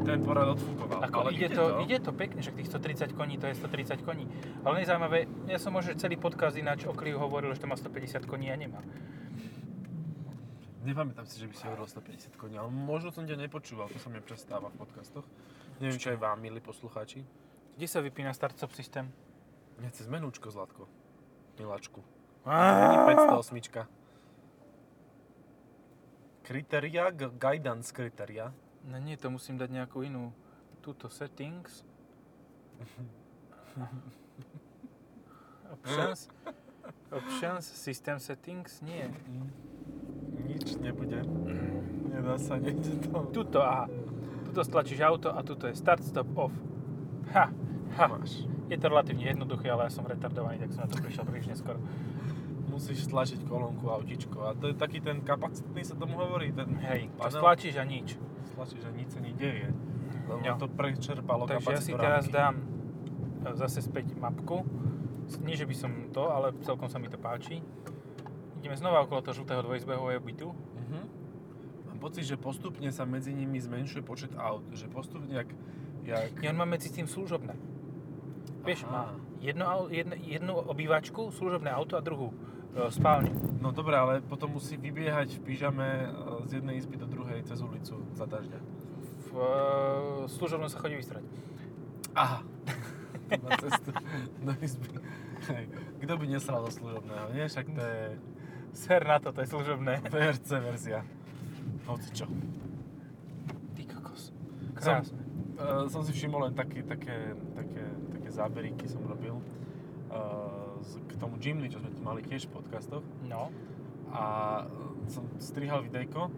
Ten 0.00 0.18
porad 0.18 0.48
odfúkoval. 0.50 1.04
Ako 1.04 1.16
ale 1.22 1.36
ide, 1.36 1.48
to, 1.50 1.64
ide 1.82 2.00
to 2.00 2.10
pekne, 2.10 2.40
však 2.40 2.56
tých 2.56 2.68
130 2.68 3.12
koní, 3.12 3.36
to 3.36 3.46
je 3.46 3.54
130 3.54 4.00
koní. 4.00 4.24
Ale 4.62 4.80
nezaujímavé, 4.80 5.18
ja 5.46 5.60
som 5.60 5.70
možno 5.70 5.92
celý 5.94 6.16
podcast 6.16 6.56
ináč 6.56 6.88
o 6.88 6.96
Clio 6.96 7.20
hovoril, 7.20 7.52
že 7.52 7.60
to 7.60 7.68
má 7.68 7.76
150 7.76 8.24
koní 8.24 8.48
a 8.48 8.56
nemá. 8.56 8.80
Nepamätám 10.80 11.28
si, 11.28 11.36
že 11.36 11.44
by 11.44 11.54
si 11.54 11.64
hovoril 11.68 11.84
150 11.84 12.40
koní, 12.40 12.56
ale 12.56 12.72
možno 12.72 13.12
som 13.12 13.28
ťa 13.28 13.36
nepočúval, 13.36 13.92
to 13.92 14.00
sa 14.00 14.08
mi 14.08 14.24
prestáva 14.24 14.72
v 14.72 14.80
podcastoch. 14.80 15.28
Neviem, 15.76 16.00
čo 16.00 16.16
aj 16.16 16.18
vám, 16.20 16.40
milí 16.40 16.60
poslucháči. 16.64 17.20
Kde 17.76 17.86
sa 17.88 18.00
vypína 18.00 18.32
start-stop 18.32 18.72
systém? 18.72 19.12
Nie, 19.80 19.92
cez 19.92 20.08
menúčko, 20.08 20.48
Zlatko. 20.48 20.88
Miláčku. 21.60 22.00
Á, 22.48 23.08
508. 23.12 23.84
Kritéria, 26.44 27.12
guidance 27.12 27.92
kritéria. 27.92 28.52
No 28.88 28.96
nie, 28.96 29.16
to 29.20 29.28
musím 29.28 29.60
dať 29.60 29.68
nejakú 29.72 30.00
inú. 30.04 30.32
Tuto 30.80 31.12
settings. 31.12 31.84
Options. 35.76 36.32
Options, 37.12 37.64
system 37.64 38.16
settings, 38.16 38.80
nie. 38.80 39.08
Nič 40.50 40.76
nebude. 40.76 41.22
Nedá 42.06 42.34
sa, 42.36 42.58
nejde 42.58 42.98
to. 43.00 43.30
Tuto, 43.30 43.62
aha. 43.62 43.86
Tuto 44.44 44.60
stlačíš 44.60 44.98
auto 45.00 45.30
a 45.30 45.40
tuto 45.40 45.64
je 45.64 45.74
start, 45.74 46.02
stop, 46.02 46.26
off. 46.34 46.54
Ha, 47.30 47.46
ha. 47.94 48.04
Máš. 48.08 48.42
Je 48.66 48.74
to 48.74 48.86
relatívne 48.86 49.22
jednoduché, 49.24 49.66
ale 49.66 49.86
ja 49.86 49.92
som 49.92 50.02
retardovaný, 50.02 50.58
tak 50.58 50.70
som 50.72 50.82
na 50.82 50.90
to 50.90 50.98
prišiel 50.98 51.22
príliš 51.22 51.46
neskoro. 51.48 51.78
Musíš 52.66 53.06
stlačiť 53.06 53.42
kolónku 53.44 53.82
autičko. 53.84 54.38
A 54.44 54.54
to 54.54 54.70
je 54.70 54.74
taký 54.74 54.98
ten 54.98 55.22
kapacitný 55.22 55.82
sa 55.82 55.94
tomu 55.94 56.14
hovorí. 56.14 56.50
Ten 56.50 56.78
Hej, 56.80 57.10
to 57.12 57.18
panel. 57.20 57.34
stlačíš 57.36 57.74
a 57.76 57.84
nič. 57.84 58.14
Stlačíš 58.48 58.82
a 58.82 58.90
nič 58.90 59.08
sa 59.10 59.18
nedieje. 59.18 59.70
Lebo 60.26 60.38
Jo. 60.40 60.54
to 60.56 60.66
prečerpalo 60.66 61.42
Takže 61.44 61.66
ja 61.68 61.80
si 61.82 61.92
teraz 61.92 62.24
ramky. 62.24 62.34
dám 62.36 62.54
e, 62.54 62.64
zase 63.58 63.82
späť 63.82 64.14
mapku. 64.14 64.62
Nie, 65.40 65.54
že 65.54 65.66
by 65.66 65.74
som 65.74 65.90
to, 66.10 66.26
ale 66.26 66.54
celkom 66.62 66.86
sa 66.86 66.98
mi 66.98 67.06
to 67.06 67.18
páči. 67.18 67.58
Ideme 68.60 68.76
znova 68.76 69.08
okolo 69.08 69.24
toho 69.24 69.40
žltého 69.40 69.64
dvojizbehového 69.64 70.20
bytu. 70.20 70.52
Mhm. 70.52 71.00
Mám 71.88 71.98
pocit, 71.98 72.28
že 72.28 72.36
postupne 72.36 72.92
sa 72.92 73.08
medzi 73.08 73.32
nimi 73.32 73.56
zmenšuje 73.56 74.04
počet 74.04 74.32
aut. 74.36 74.68
Že 74.76 74.92
postupne, 74.92 75.32
jak... 75.32 75.48
jak... 76.04 76.36
Nie, 76.44 76.52
on 76.52 76.60
má 76.60 76.68
medzi 76.68 76.92
tým 76.92 77.08
služobné. 77.08 77.56
Vieš, 78.60 78.84
má 78.84 79.16
jedno, 79.40 79.88
jedno, 79.88 80.14
jednu 80.20 80.52
obývačku, 80.52 81.32
služobné 81.32 81.72
auto 81.72 81.96
a 81.96 82.04
druhú 82.04 82.36
e, 82.76 82.92
spálňu. 82.92 83.32
No 83.64 83.72
dobré, 83.72 83.96
ale 83.96 84.20
potom 84.20 84.52
musí 84.52 84.76
vybiehať 84.76 85.40
v 85.40 85.44
pyžame 85.48 85.88
e, 85.88 86.08
z 86.44 86.60
jednej 86.60 86.76
izby 86.76 87.00
do 87.00 87.08
druhej 87.08 87.40
cez 87.48 87.64
ulicu 87.64 88.04
za 88.12 88.28
dažďa. 88.28 88.60
V 89.32 89.34
e, 89.40 89.48
služobnom 90.28 90.68
sa 90.68 90.76
chodí 90.76 91.00
vystrať. 91.00 91.24
Aha. 92.12 92.44
Na 93.48 93.56
cestu 93.56 93.96
do 94.44 94.52
izby. 94.60 95.00
Kto 96.04 96.12
by 96.20 96.24
nesral 96.28 96.60
do 96.60 96.70
služobného, 96.70 97.32
nie? 97.32 97.48
Však 97.48 97.66
to 97.72 97.80
je 97.80 98.02
Ser 98.72 99.02
na 99.06 99.18
to, 99.18 99.32
to 99.32 99.40
je 99.40 99.48
služobné. 99.50 100.00
VRC 100.12 100.48
verzia. 100.62 101.00
Hoci 101.86 102.08
čo. 102.14 102.26
Ty 103.74 103.82
kokos. 103.90 104.30
Som, 104.80 105.02
Krásne. 105.02 105.20
uh, 105.58 105.86
som 105.90 106.02
si 106.06 106.12
všimol 106.14 106.50
len 106.50 106.54
také, 106.54 106.86
také, 106.86 107.34
také, 107.54 107.84
také 108.14 108.28
záberíky 108.30 108.86
som 108.86 109.02
robil 109.04 109.36
uh, 109.36 110.78
z, 110.80 111.02
k 111.04 111.12
tomu 111.18 111.36
Jimny, 111.42 111.68
čo 111.68 111.82
sme 111.82 111.90
tu 111.90 112.00
mali 112.00 112.22
tiež 112.22 112.46
v 112.48 112.62
podcastoch. 112.62 113.04
No. 113.26 113.50
A 114.14 114.24
uh, 114.64 114.90
som 115.10 115.26
strihal 115.42 115.82
videjko 115.84 116.30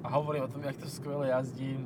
a 0.00 0.08
hovorím 0.16 0.42
o 0.42 0.48
tom, 0.48 0.64
jak 0.64 0.76
to 0.76 0.88
skvele 0.88 1.28
jazdí, 1.28 1.76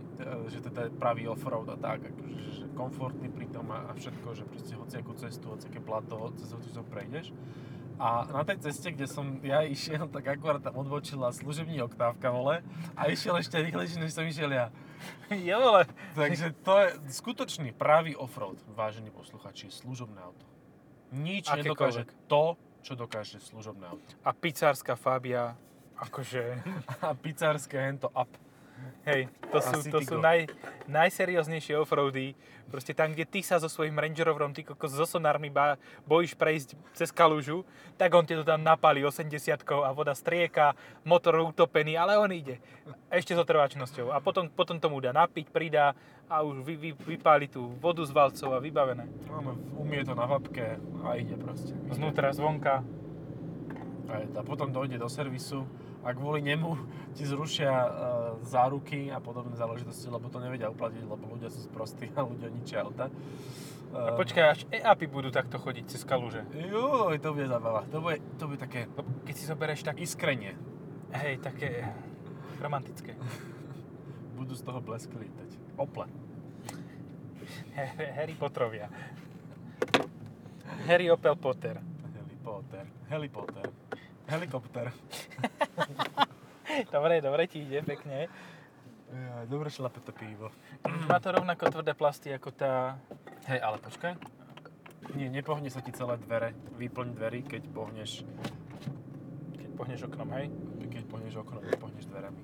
že 0.47 0.63
teda 0.63 0.87
je 0.87 0.91
pravý 0.91 1.27
offroad 1.27 1.67
a 1.67 1.75
tak, 1.75 2.15
akože, 2.15 2.51
že 2.55 2.65
komfortný 2.79 3.27
pri 3.27 3.51
tom 3.51 3.67
a, 3.75 3.91
a 3.91 3.93
všetko, 3.99 4.39
že 4.39 4.47
proste 4.47 4.75
hociakú 4.79 5.13
cestu, 5.19 5.51
hociaké 5.51 5.83
blato, 5.83 6.31
cez 6.39 6.47
hoci 6.55 6.71
prejdeš. 6.87 7.35
A 7.99 8.27
na 8.27 8.43
tej 8.43 8.59
ceste, 8.59 8.91
kde 8.91 9.07
som 9.07 9.39
ja 9.43 9.63
išiel, 9.63 10.11
tak 10.15 10.27
akurát 10.27 10.63
tam 10.63 10.75
odbočila 10.79 11.31
služební 11.31 11.79
oktávka, 11.83 12.31
vole, 12.31 12.61
a 12.99 13.07
išiel 13.07 13.39
ešte 13.39 13.63
rýchlejšie, 13.63 14.03
než 14.03 14.13
som 14.15 14.27
išiel 14.27 14.51
ja. 14.51 14.67
Jo, 15.31 15.61
ale 15.61 15.83
Takže 16.17 16.57
to 16.65 16.73
je 16.81 16.89
skutočný 17.21 17.77
pravý 17.77 18.17
offroad, 18.17 18.57
vážení 18.73 19.13
posluchači, 19.13 19.69
služobné 19.69 20.17
auto. 20.23 20.47
Nič 21.13 21.47
Akékoľvek. 21.47 21.61
nedokáže 21.61 22.03
to, 22.27 22.45
čo 22.81 22.93
dokáže 22.97 23.39
služobné 23.41 23.85
auto. 23.87 24.11
a 24.25 24.31
pizzárska 24.33 24.97
Fabia, 24.97 25.55
akože, 26.01 26.43
A 27.07 27.15
pizzárske 27.15 27.79
hento 27.79 28.09
up. 28.11 28.33
Hej, 29.05 29.29
to 29.53 29.59
sú, 29.61 29.77
to 29.93 29.99
sú 30.01 30.17
naj, 30.19 30.49
najserióznejšie 30.89 31.77
offroady. 31.77 32.33
Proste 32.65 32.97
tam, 32.97 33.13
kde 33.13 33.29
ty 33.29 33.45
sa 33.45 33.61
so 33.61 33.69
svojím 33.69 34.01
Range 34.01 34.25
Roverom, 34.25 34.57
ty 34.57 34.65
kokos 34.65 34.97
so 34.97 35.05
sonármi 35.05 35.53
ba, 35.53 35.77
bojíš 36.09 36.35
prejsť 36.35 36.75
cez 36.97 37.13
kalužu, 37.13 37.63
tak 38.01 38.11
on 38.17 38.25
ti 38.25 38.35
to 38.35 38.43
tam 38.43 38.65
napálí 38.65 39.05
80 39.05 39.31
a 39.85 39.91
voda 39.93 40.17
strieka, 40.17 40.73
motor 41.05 41.39
utopený, 41.45 41.95
ale 41.95 42.17
on 42.19 42.33
ide. 42.33 42.59
Ešte 43.13 43.37
s 43.37 43.39
otrvačnosťou. 43.39 44.11
A 44.11 44.19
potom, 44.19 44.49
potom 44.49 44.81
tomu 44.81 44.99
dá 44.99 45.13
napiť, 45.13 45.53
pridá 45.53 45.93
a 46.27 46.41
už 46.41 46.65
vy, 46.65 46.75
vy, 46.75 46.91
vypáli 47.15 47.53
tú 47.53 47.77
vodu 47.79 48.01
z 48.03 48.11
valcov 48.11 48.57
a 48.57 48.59
vybavené. 48.59 49.05
Áno, 49.29 49.55
umie 49.77 50.01
to 50.03 50.17
na 50.17 50.25
vapke 50.25 50.81
a 51.05 51.09
ide 51.21 51.37
proste. 51.37 51.77
Znútra, 51.93 52.33
zvonka. 52.33 52.81
A 54.09 54.43
potom 54.45 54.73
dojde 54.73 55.01
do 55.01 55.09
servisu 55.09 55.69
a 56.05 56.13
kvôli 56.13 56.45
nemu 56.45 56.77
ti 57.17 57.25
zrušia 57.25 57.73
uh, 57.73 57.89
záruky 58.45 59.09
a 59.09 59.19
podobné 59.19 59.57
záležitosti, 59.57 60.13
lebo 60.13 60.29
to 60.29 60.39
nevedia 60.39 60.69
uplatiť, 60.69 61.03
lebo 61.09 61.25
ľudia 61.33 61.49
sú 61.49 61.65
sprostí 61.65 62.13
a 62.13 62.21
ľudia 62.21 62.53
ničia 62.53 62.85
auta. 62.85 63.09
A 63.09 63.13
Uh, 63.95 64.19
počkaj, 64.19 64.43
až 64.43 64.61
e-apy 64.75 65.07
budú 65.07 65.31
takto 65.31 65.55
chodiť 65.55 65.87
cez 65.87 66.03
kaluže. 66.03 66.43
Joj, 66.51 67.15
to 67.23 67.31
bude 67.31 67.47
zabava. 67.47 67.87
To 67.95 68.03
bude, 68.03 68.19
to 68.43 68.51
bude 68.51 68.59
také 68.59 68.91
Keď 69.23 69.35
si 69.39 69.47
zoberieš 69.47 69.87
tak, 69.87 70.03
iskrenie. 70.03 70.59
hej, 71.15 71.39
také 71.39 71.95
romantické. 72.59 73.15
Budú 74.39 74.59
z 74.59 74.67
toho 74.67 74.83
blesky 74.83 75.15
lietať. 75.15 75.79
Ople. 75.79 76.11
Harry 78.19 78.35
Potterovia. 78.35 78.91
Harry 80.91 81.07
Opel 81.07 81.39
Potter. 81.39 81.79
Harry 81.79 82.37
Potter. 82.43 82.85
Harry 83.07 83.31
Potter. 83.31 83.84
Helikopter. 84.29 84.89
Dobre, 86.91 87.23
dobre 87.23 87.47
ti 87.47 87.63
ide, 87.63 87.87
pekne. 87.87 88.27
Ja, 89.15 89.47
dobre 89.47 89.71
šlape 89.71 90.03
to 90.03 90.11
pivo. 90.11 90.51
Má 91.07 91.23
to 91.23 91.31
rovnako 91.31 91.71
tvrdé 91.71 91.95
plasty 91.95 92.35
ako 92.35 92.51
tá... 92.51 92.99
Hej, 93.47 93.63
ale 93.63 93.79
počkaj. 93.79 94.19
Nie, 95.15 95.31
nepohne 95.31 95.71
sa 95.71 95.79
ti 95.79 95.95
celé 95.95 96.19
dvere. 96.19 96.51
Vyplň 96.75 97.15
dverí, 97.15 97.47
keď 97.47 97.71
pohneš, 97.71 98.27
Keď 99.55 99.71
pohneš 99.79 100.11
oknom, 100.11 100.27
hej. 100.35 100.51
keď 100.91 101.05
pohneš 101.07 101.35
okno, 101.39 101.63
nepohneš 101.63 102.11
dverami. 102.11 102.43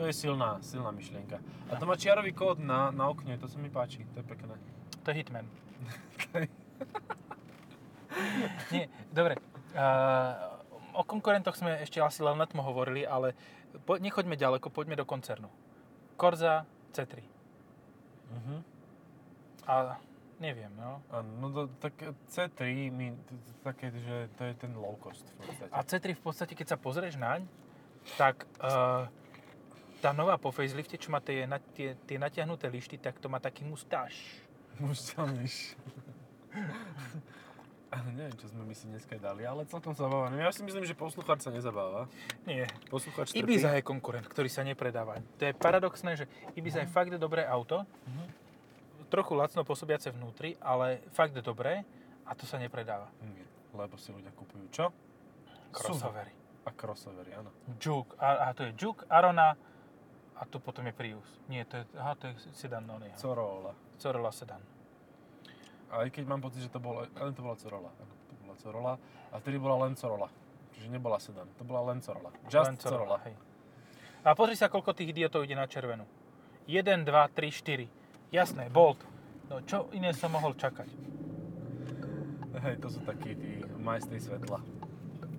To 0.00 0.08
je 0.08 0.16
silná, 0.16 0.56
silná 0.64 0.88
myšlienka. 0.96 1.36
A 1.68 1.76
to 1.76 1.84
má 1.84 2.00
čiarový 2.00 2.32
kód 2.32 2.56
na, 2.56 2.88
na 2.88 3.12
okne, 3.12 3.36
to 3.36 3.44
sa 3.48 3.60
mi 3.60 3.68
páči, 3.68 4.08
to 4.16 4.24
je 4.24 4.26
pekné. 4.28 4.56
To 5.04 5.12
je 5.12 5.16
Hitman. 5.20 5.44
Nie, 8.72 8.88
dobre. 9.12 9.36
Uh, 9.76 10.55
o 10.96 11.02
konkurentoch 11.04 11.60
sme 11.60 11.76
ešte 11.84 12.00
asi 12.00 12.24
len 12.24 12.40
letmo 12.40 12.64
hovorili, 12.64 13.04
ale 13.04 13.36
po, 13.84 14.00
nechoďme 14.00 14.34
ďaleko, 14.34 14.72
poďme 14.72 14.96
do 14.96 15.04
koncernu. 15.04 15.52
Korza 16.16 16.64
C3. 16.96 17.20
Mhm. 18.32 18.56
A 19.68 20.00
neviem, 20.40 20.72
no. 20.72 21.04
Áno, 21.12 21.30
no 21.42 21.46
to, 21.52 21.62
tak 21.82 21.92
C3 22.32 22.88
mi 22.88 23.12
také, 23.60 23.92
že 23.92 24.32
to 24.40 24.42
je 24.48 24.54
ten 24.56 24.72
low 24.72 24.96
cost 24.96 25.26
v 25.26 25.36
podstate. 25.44 25.70
A 25.74 25.78
C3 25.84 26.04
v 26.16 26.22
podstate, 26.22 26.52
keď 26.56 26.66
sa 26.74 26.78
pozrieš 26.80 27.20
naň, 27.20 27.44
tak 28.16 28.46
uh, 28.62 29.10
tá 30.00 30.14
nová 30.14 30.38
po 30.38 30.54
facelifte, 30.54 30.96
čo 30.96 31.10
má 31.10 31.18
tie, 31.18 31.44
na, 31.44 31.58
tie, 31.58 31.98
tie 32.06 32.16
natiahnuté 32.16 32.70
lišty, 32.70 32.96
tak 33.02 33.18
to 33.18 33.26
má 33.28 33.42
taký 33.42 33.66
mustáž. 33.66 34.14
Mušťanejší. 34.80 35.76
Neviem, 38.12 38.36
čo 38.36 38.46
sme 38.50 38.62
my 38.66 38.74
si 38.76 38.84
dneska 38.88 39.16
dali, 39.16 39.46
ale 39.46 39.64
celkom 39.68 39.96
zabávané. 39.96 40.42
Ja 40.42 40.52
si 40.52 40.64
myslím, 40.64 40.84
že 40.84 40.92
poslucháč 40.92 41.46
sa 41.46 41.50
nezabáva. 41.54 42.10
Nie. 42.44 42.68
Poslucháč 42.92 43.32
trpí. 43.32 43.44
Ibiza 43.44 43.72
je 43.76 43.82
konkurent, 43.84 44.26
ktorý 44.28 44.48
sa 44.52 44.64
nepredáva. 44.64 45.20
To 45.40 45.42
je 45.48 45.52
paradoxné, 45.56 46.16
že 46.16 46.24
Ibiza 46.58 46.84
je 46.84 46.88
fakt 46.90 47.12
dobré 47.16 47.46
auto, 47.46 47.84
trochu 49.08 49.32
lacno 49.38 49.62
pôsobiace 49.62 50.10
vnútri, 50.10 50.58
ale 50.58 51.06
fakt 51.14 51.36
dobré 51.38 51.86
a 52.26 52.34
to 52.34 52.42
sa 52.44 52.58
nepredáva. 52.58 53.06
Nie, 53.22 53.46
lebo 53.70 53.94
si 53.94 54.10
ľudia 54.10 54.34
kupujú 54.34 54.66
čo? 54.74 54.90
Crossovery. 55.70 56.34
A 56.66 56.74
crossovery, 56.74 57.30
áno. 57.38 57.54
Juke, 57.78 58.18
a, 58.18 58.50
a 58.50 58.54
to 58.56 58.66
je 58.66 58.74
Juke, 58.74 59.06
Arona 59.06 59.54
a 60.36 60.42
tu 60.50 60.58
potom 60.58 60.82
je 60.84 60.92
Prius. 60.92 61.28
Nie, 61.46 61.62
to 61.64 61.78
je, 61.78 61.84
aha, 61.94 62.18
to 62.18 62.26
je 62.28 62.34
sedan, 62.50 62.82
no 62.82 62.98
nie. 62.98 63.14
Corolla. 63.14 63.72
Corolla 64.02 64.34
sedan. 64.34 64.58
Aj 65.90 66.06
keď 66.06 66.24
mám 66.26 66.40
pocit, 66.40 66.60
že 66.60 66.70
to 66.70 66.78
bolo, 66.78 67.06
ale 67.06 67.30
to 67.30 67.40
bola 67.40 67.56
Corolla. 67.56 67.90
To 67.94 68.34
bola 68.40 68.54
Corolla. 68.58 68.94
A 69.30 69.38
vtedy 69.38 69.56
bola 69.56 69.86
len 69.86 69.94
Corolla. 69.94 70.28
Čiže 70.72 70.88
nebola 70.90 71.16
sedan. 71.16 71.48
To 71.56 71.64
bola 71.64 71.88
len 71.88 72.02
Corolla. 72.02 72.30
Just 72.46 72.68
Len 72.68 72.76
Corolla. 72.76 73.16
hej. 73.24 73.34
A 74.26 74.34
pozri 74.34 74.58
sa, 74.58 74.66
koľko 74.66 74.90
tých 74.92 75.14
idiotov 75.14 75.46
ide 75.46 75.54
na 75.54 75.64
červenú. 75.64 76.02
1, 76.66 76.82
2, 77.06 77.06
3, 77.06 77.86
4. 78.26 78.34
Jasné, 78.34 78.66
Bolt. 78.68 78.98
No 79.46 79.62
čo 79.62 79.86
iné 79.94 80.10
som 80.10 80.34
mohol 80.34 80.58
čakať? 80.58 80.90
Hej, 82.56 82.82
to 82.82 82.88
sú 82.90 83.00
takí 83.06 83.38
tí 83.38 83.62
majstri 83.78 84.18
svetla. 84.18 84.58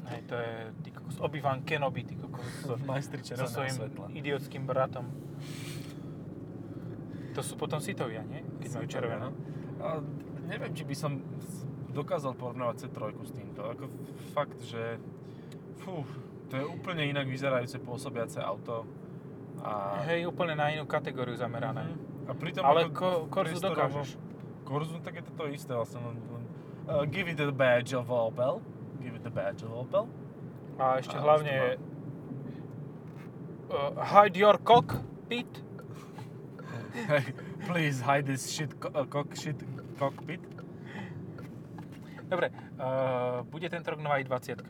Hej, 0.07 0.21
to 0.31 0.35
je 0.39 0.53
ty 0.87 0.89
kokos, 0.95 1.19
Obi-Wan 1.19 1.67
Kenobi, 1.67 2.07
ty 2.07 2.15
kokos, 2.15 2.47
so, 2.63 2.79
Majstri 2.87 3.19
so 3.19 3.43
svojím 3.43 3.75
svetla. 3.75 4.05
idiotským 4.15 4.63
bratom. 4.63 5.03
To 7.35 7.41
sú 7.43 7.59
potom 7.59 7.83
sitovia, 7.83 8.23
nie? 8.23 8.39
Keď 8.63 8.69
majú 8.71 8.87
červené. 8.87 9.27
A 9.77 9.99
neviem, 10.47 10.71
či 10.71 10.83
by 10.83 10.95
som 10.95 11.11
dokázal 11.91 12.33
porovnávať 12.33 12.87
C3 12.87 12.97
s 13.21 13.31
týmto. 13.31 13.61
Ako 13.63 13.85
fakt, 14.31 14.59
že 14.63 14.97
fú, 15.81 16.07
to 16.47 16.53
je 16.55 16.65
úplne 16.65 17.03
inak 17.03 17.27
vyzerajúce 17.27 17.77
pôsobiace 17.77 18.39
auto. 18.39 18.87
A, 19.59 20.05
Hej, 20.05 20.29
úplne 20.29 20.53
na 20.53 20.69
inú 20.69 20.85
kategóriu 20.85 21.33
zamerané. 21.33 21.89
a 22.27 22.31
pritom 22.31 22.61
Ale 22.61 22.87
ako 22.87 23.27
ko, 23.27 23.39
priestorovo- 23.43 23.75
dokážeš. 23.75 24.09
Korzu, 24.63 24.99
tak 24.99 25.15
je 25.15 25.23
to 25.23 25.31
to 25.31 25.43
isté 25.47 25.71
vlastne. 25.71 25.99
Uh, 26.87 27.07
give 27.07 27.27
it 27.27 27.39
the 27.39 27.51
badge 27.51 27.95
of 27.95 28.11
Opel. 28.11 28.59
Give 28.99 29.15
it 29.15 29.23
the 29.23 29.31
badge 29.31 29.63
of 29.63 29.71
Opel. 29.71 30.11
A 30.75 30.99
ešte 30.99 31.15
A 31.15 31.23
hlavne 31.23 31.79
uh, 33.71 33.91
hide 33.97 34.35
your 34.35 34.59
cock, 34.59 35.01
Pete. 35.27 35.63
Hey, 37.07 37.23
please 37.65 38.01
hide 38.01 38.25
this 38.25 38.49
shit, 38.49 38.73
co- 38.79 38.91
uh, 38.91 39.05
cock, 39.05 39.31
shit 39.35 39.55
cockpit. 39.97 40.41
Dobre, 42.27 42.51
uh, 42.77 43.41
bude 43.49 43.65
tento 43.71 43.91
rok 43.91 43.99
nová 43.99 44.21
i20. 44.21 44.61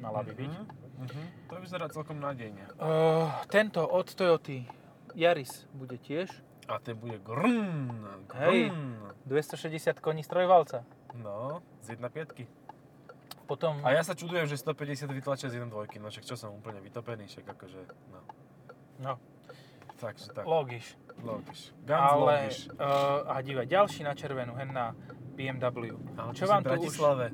Mala 0.00 0.22
by 0.24 0.32
byť. 0.32 0.52
Mhm, 0.52 0.64
mhm. 1.04 1.22
To 1.52 1.54
vyzerá 1.60 1.86
celkom 1.92 2.18
nádejne. 2.22 2.64
Uh, 2.80 3.28
tento 3.52 3.84
od 3.84 4.08
Toyoty 4.08 4.64
Yaris 5.12 5.68
bude 5.76 6.00
tiež. 6.00 6.30
A 6.68 6.78
ten 6.78 6.96
bude 7.00 7.16
grn, 7.20 7.90
Hej. 8.36 8.68
grn. 8.68 9.12
260 9.24 10.00
koní 10.00 10.20
strojvalca. 10.20 10.84
No, 11.16 11.64
z 11.80 11.96
1.5. 11.96 12.44
Potom, 13.48 13.80
A 13.80 13.96
ja 13.96 14.04
sa 14.04 14.12
čudujem, 14.12 14.44
že 14.44 14.60
150 14.60 15.08
vytlačia 15.08 15.48
z 15.48 15.56
1.2, 15.56 15.72
no 16.04 16.12
však 16.12 16.28
čo 16.28 16.36
som 16.36 16.52
úplne 16.52 16.84
vytopený, 16.84 17.24
však 17.24 17.48
akože, 17.56 17.80
no. 18.12 18.20
no, 19.00 19.12
Takže 19.96 20.36
tak, 20.36 20.44
logiš. 20.44 20.84
Logiš. 21.20 21.60
Ganz 21.82 22.02
Ale, 22.04 22.20
logiš. 22.20 22.56
uh, 22.70 23.26
a 23.26 23.34
dívaj, 23.40 23.66
ďalší 23.66 24.00
na 24.02 24.12
červenú, 24.12 24.54
hen 24.54 24.70
na 24.70 24.94
BMW. 25.34 25.94
Ale 26.16 26.30
čo 26.34 26.44
vám 26.44 26.62
tu 26.62 26.70
už, 26.70 26.78
Bratislave. 26.78 27.26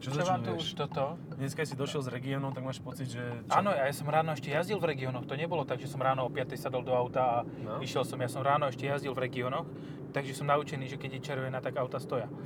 Čo, 0.00 0.08
čo 0.10 0.16
sa 0.16 0.32
vám 0.32 0.40
tu 0.40 0.56
už 0.56 0.68
toto? 0.74 1.20
Dneska 1.34 1.60
si 1.62 1.76
došiel 1.76 2.00
z 2.00 2.08
regiónov, 2.08 2.52
tak 2.52 2.64
máš 2.64 2.80
pocit, 2.80 3.04
že... 3.06 3.20
Čo? 3.20 3.52
Áno, 3.52 3.68
ja 3.70 3.84
som 3.92 4.08
ráno 4.08 4.32
ešte 4.32 4.48
jazdil 4.48 4.80
v 4.80 4.96
regiónoch. 4.96 5.28
To 5.28 5.36
nebolo 5.36 5.68
tak, 5.68 5.76
že 5.76 5.84
som 5.86 6.00
ráno 6.00 6.24
o 6.24 6.30
5 6.32 6.56
sadol 6.56 6.80
do 6.80 6.92
auta 6.92 7.20
a 7.20 7.44
No. 7.44 7.76
išiel 7.80 8.08
som. 8.08 8.16
Ja 8.16 8.32
som 8.32 8.40
ráno 8.40 8.64
ešte 8.64 8.88
jazdil 8.88 9.12
v 9.12 9.28
regiónoch, 9.28 9.68
takže 10.10 10.32
som 10.32 10.48
naučený, 10.48 10.88
že 10.88 10.96
keď 10.96 11.10
je 11.16 11.20
červená, 11.20 11.60
tak 11.60 11.76
auta 11.76 12.00
stoja. 12.00 12.28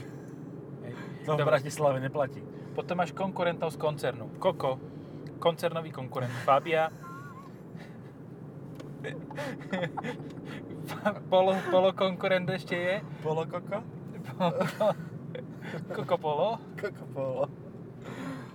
To 1.25 1.39
v. 1.39 1.47
Bratislave 1.47 2.03
neplatí. 2.03 2.43
Potom 2.75 2.99
máš 2.99 3.15
konkurentov 3.15 3.73
z 3.73 3.79
koncernu. 3.79 4.29
Koko, 4.37 4.77
koncernový 5.39 5.89
konkurent. 5.89 6.35
Fabia. 6.45 6.91
polo, 11.33 11.57
polo 11.71 11.91
konkurent 11.93 12.49
ešte 12.51 12.77
je. 12.77 12.95
Polo 13.23 13.45
koko? 13.47 13.81
Koko 15.95 16.15
polo. 16.19 16.51
Koko 16.77 17.05
polo. 17.13 17.45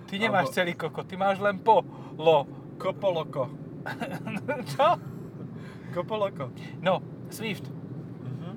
Ty 0.06 0.14
nemáš 0.18 0.50
Alebo- 0.50 0.56
celý 0.56 0.72
koko, 0.74 1.00
ty 1.04 1.14
máš 1.14 1.38
len 1.38 1.58
polo. 1.58 2.46
Kopoloko. 2.80 3.52
Čo? 4.72 4.96
Kopoloko. 5.92 6.50
No, 6.80 6.98
Swift. 7.28 7.68
Mhm. 8.24 8.52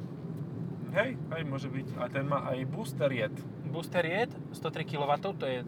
Hej, 0.94 1.10
hej, 1.18 1.44
môže 1.44 1.68
byť. 1.68 1.88
A 2.00 2.08
ten 2.08 2.24
má 2.24 2.48
aj 2.48 2.64
booster 2.66 3.12
jet. 3.12 3.36
Booster 3.68 4.06
jet, 4.06 4.32
103 4.54 4.86
kW, 4.86 5.12
to 5.36 5.46
je 5.46 5.60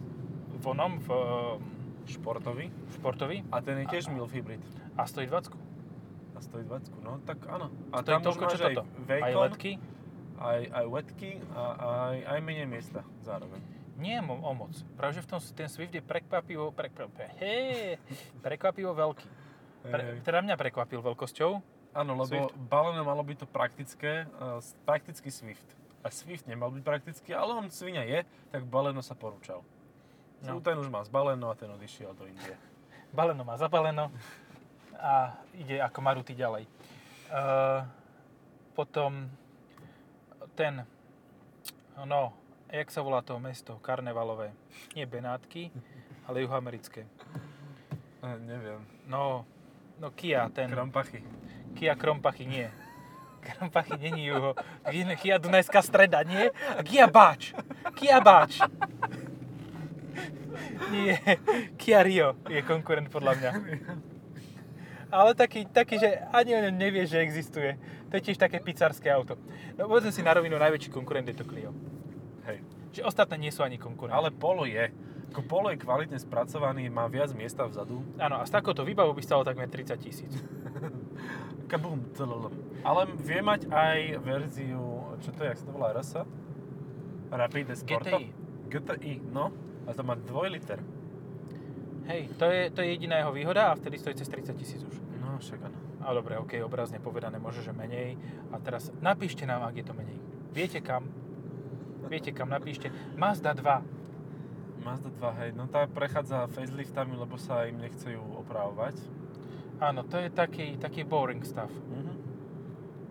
v 0.56 0.64
onom, 0.64 0.98
v 1.02 1.08
Športový. 2.06 2.70
športový. 2.94 3.42
A 3.50 3.58
ten 3.60 3.82
je 3.82 3.86
tiež 3.90 4.06
MILF 4.08 4.30
hybrid. 4.30 4.62
A 4.94 5.10
stojí 5.10 5.26
20. 5.26 5.50
A 6.36 6.40
stojí 6.44 6.68
20, 6.68 7.00
no 7.00 7.16
tak 7.24 7.40
áno. 7.48 7.72
A 7.90 8.04
To 8.04 8.08
je 8.08 8.14
tam 8.14 8.22
toľko, 8.22 8.44
čo 8.52 8.56
aj 8.60 8.64
toto. 8.76 8.82
Aj 9.08 9.20
Vacon, 9.24 9.42
letky. 9.48 9.72
aj, 10.36 10.60
aj 10.68 10.84
wetky 10.92 11.30
a 11.56 11.62
aj, 12.12 12.16
aj 12.28 12.38
menej 12.44 12.68
miesta 12.68 13.00
zároveň. 13.24 13.60
Nie 13.96 14.20
mo- 14.20 14.44
o 14.44 14.52
moc. 14.52 14.76
Práve, 15.00 15.16
že 15.16 15.24
v 15.24 15.28
tom 15.32 15.40
ten 15.40 15.68
Swift 15.72 15.96
je 15.96 16.04
prekvapivo, 16.04 16.68
prekvapivo, 16.76 17.32
hej, 17.40 17.96
prekvapivo 18.44 18.92
veľký. 18.92 19.28
Pre, 19.88 20.02
teda 20.20 20.44
mňa 20.44 20.60
prekvapil 20.60 21.00
veľkosťou. 21.00 21.50
Áno, 21.96 22.12
lebo 22.12 22.28
Swift. 22.28 22.52
baleno 22.68 23.00
malo 23.00 23.24
byť 23.24 23.36
to 23.40 23.46
praktické, 23.48 24.28
uh, 24.36 24.60
praktický 24.84 25.32
Swift. 25.32 25.64
A 26.04 26.12
Swift 26.12 26.44
nemal 26.44 26.68
byť 26.68 26.84
praktický, 26.84 27.32
ale 27.32 27.56
on 27.56 27.72
svinia 27.72 28.04
je, 28.04 28.20
tak 28.52 28.68
baleno 28.68 29.00
sa 29.00 29.16
porúčal. 29.16 29.64
No. 30.44 30.60
Ten 30.60 30.76
už 30.76 30.92
má 30.92 31.00
zbaleno 31.00 31.48
a 31.48 31.56
ten 31.56 31.72
odišiel 31.72 32.12
do 32.12 32.28
Indie. 32.28 32.52
Baleno 33.16 33.48
má 33.48 33.56
zabaleno 33.56 34.12
a 35.00 35.36
ide 35.56 35.80
ako 35.80 35.98
Maruty 36.00 36.34
ďalej. 36.34 36.64
Uh, 37.30 37.82
potom 38.76 39.30
ten, 40.56 40.84
no, 42.04 42.32
jak 42.72 42.88
sa 42.90 43.00
volá 43.04 43.22
to 43.22 43.40
mesto, 43.40 43.80
karnevalové. 43.80 44.52
Nie 44.96 45.06
Benátky, 45.06 45.70
ale 46.28 46.42
juhoamerické. 46.42 47.04
E, 48.22 48.28
neviem. 48.42 48.80
No, 49.06 49.44
no 50.00 50.10
Kia, 50.10 50.48
ten... 50.50 50.70
Krampachy. 50.70 51.22
Kia 51.76 51.94
Krompachy, 51.94 52.46
nie. 52.46 52.68
Krompachy 53.46 53.96
není 53.98 54.26
juho. 54.26 54.54
Kia 55.16 55.38
Dunajská 55.38 55.82
streda, 55.82 56.22
nie? 56.22 56.50
A 56.50 56.82
Kia 56.82 57.06
Báč. 57.06 57.54
Kia 57.94 58.20
Báč. 58.20 58.60
Nie. 60.90 61.20
Kia 61.76 62.02
Rio 62.02 62.34
je 62.48 62.62
konkurent 62.62 63.12
podľa 63.12 63.32
mňa. 63.36 63.52
Ale 65.10 65.38
taký, 65.38 65.70
taký, 65.70 66.02
že 66.02 66.18
ani 66.34 66.58
o 66.58 66.64
ňom 66.66 66.74
nevie, 66.74 67.06
že 67.06 67.22
existuje. 67.22 67.78
To 68.10 68.18
je 68.18 68.26
tiež 68.30 68.38
také 68.42 68.58
pizzarské 68.58 69.06
auto. 69.10 69.38
No 69.78 69.86
povedzme 69.86 70.10
si 70.10 70.22
na 70.22 70.34
rovinu, 70.34 70.58
najväčší 70.58 70.90
konkurent 70.90 71.30
je 71.30 71.36
to 71.38 71.46
Clio. 71.46 71.70
Hej. 72.46 72.62
Že 72.90 73.06
ostatné 73.06 73.38
nie 73.38 73.52
sú 73.54 73.62
ani 73.62 73.78
konkurenti. 73.78 74.18
Ale 74.18 74.34
Polo 74.34 74.66
je. 74.66 74.90
Ako 75.30 75.42
Polo 75.46 75.70
je 75.70 75.78
kvalitne 75.78 76.18
spracovaný, 76.18 76.90
má 76.90 77.06
viac 77.06 77.30
miesta 77.34 77.66
vzadu. 77.66 78.02
Áno, 78.18 78.40
a 78.40 78.44
s 78.46 78.50
takouto 78.50 78.82
výbavou 78.82 79.14
by 79.14 79.22
stalo 79.22 79.46
takmer 79.46 79.70
30 79.70 79.94
tisíc. 79.98 80.32
Kabum, 81.70 82.02
tlalala. 82.14 82.50
Ale 82.86 83.10
vie 83.18 83.42
mať 83.42 83.66
aj 83.70 83.98
verziu, 84.22 85.18
čo 85.18 85.30
to 85.34 85.42
je, 85.42 85.50
jak 85.50 85.58
sa 85.58 85.66
to 85.66 85.74
volá, 85.74 85.90
RS? 85.98 86.22
Rapide 87.30 87.74
Sporto? 87.74 88.16
GTI. 88.16 88.26
GTI, 88.70 89.14
no. 89.34 89.50
A 89.86 89.94
to 89.94 90.06
má 90.06 90.14
2 90.14 90.54
liter. 90.54 90.78
Hej, 92.06 92.30
to 92.38 92.46
je, 92.46 92.70
to 92.70 92.80
je 92.82 92.88
jediná 92.94 93.18
jeho 93.18 93.34
výhoda 93.34 93.74
a 93.74 93.78
vtedy 93.78 93.98
stojí 93.98 94.14
cez 94.14 94.28
30 94.30 94.54
tisíc 94.54 94.82
už. 94.82 94.94
No, 95.18 95.38
však 95.42 95.58
áno. 95.58 95.78
A 96.06 96.14
dobre, 96.14 96.38
ok, 96.38 96.62
obrazne 96.62 97.02
povedané, 97.02 97.42
môže, 97.42 97.66
že 97.66 97.74
menej. 97.74 98.14
A 98.54 98.62
teraz 98.62 98.94
napíšte 99.02 99.42
nám, 99.42 99.66
ak 99.66 99.74
je 99.74 99.84
to 99.86 99.90
menej. 99.90 100.18
Viete 100.54 100.78
kam? 100.78 101.10
Viete 102.06 102.30
kam, 102.30 102.46
napíšte. 102.46 102.94
Mazda 103.18 103.58
2. 103.58 104.86
Mazda 104.86 105.10
2, 105.10 105.40
hej, 105.42 105.50
no 105.58 105.66
tá 105.66 105.90
prechádza 105.90 106.46
faceliftami, 106.46 107.18
lebo 107.18 107.34
sa 107.34 107.66
im 107.66 107.82
nechce 107.82 108.06
ju 108.06 108.22
opravovať. 108.22 108.94
Áno, 109.82 110.06
to 110.06 110.22
je 110.22 110.30
taký, 110.30 110.78
taký 110.78 111.02
boring 111.02 111.42
stav. 111.42 111.68
Mhm. 111.68 112.14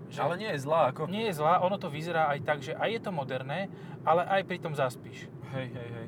Že 0.07 0.19
Ale 0.21 0.35
nie 0.39 0.51
je 0.55 0.59
zlá, 0.63 0.95
ako... 0.95 1.11
nie 1.11 1.27
je 1.27 1.35
zlá, 1.35 1.59
ono 1.59 1.75
to 1.75 1.91
vyzerá 1.91 2.31
aj 2.31 2.39
tak, 2.47 2.59
že 2.63 2.77
aj 2.77 2.89
je 2.95 3.01
to 3.03 3.11
moderné, 3.11 3.67
ale 4.07 4.23
aj 4.23 4.41
pri 4.47 4.57
tom 4.61 4.71
zaspíš. 4.71 5.27
Hej, 5.51 5.67
hej, 5.75 5.89
hej. 5.91 6.04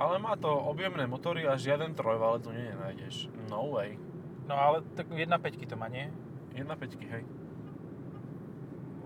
Ale 0.00 0.16
má 0.16 0.32
to 0.40 0.48
objemné 0.48 1.04
motory 1.04 1.44
a 1.44 1.60
žiaden 1.60 1.92
trojvalec 1.92 2.40
tu 2.40 2.56
nie 2.56 2.72
nenájdeš. 2.72 3.28
No 3.52 3.68
way. 3.68 4.00
No 4.48 4.56
ale 4.56 4.80
tak 4.96 5.12
1.5 5.12 5.28
to 5.68 5.76
má, 5.76 5.92
nie? 5.92 6.08
1.5, 6.56 7.04
hej. 7.04 7.22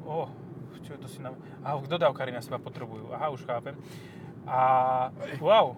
Oh, 0.07 0.31
čo 0.87 0.95
to 0.95 1.11
si 1.11 1.19
na... 1.19 1.35
Aha, 1.67 1.83
dodávkari 1.83 2.31
na 2.31 2.39
seba 2.39 2.63
potrebujú. 2.63 3.11
Aha, 3.11 3.35
už 3.35 3.43
chápem. 3.43 3.75
A 4.47 5.11
wow, 5.43 5.75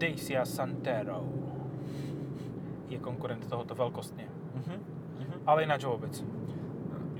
Dacia 0.00 0.46
Santero 0.48 1.26
je 2.88 2.96
konkurent 2.96 3.44
tohoto 3.44 3.76
veľkostne. 3.76 4.24
Mhm. 4.56 4.76
Ale 5.44 5.68
ináč 5.68 5.84
vôbec. 5.84 6.16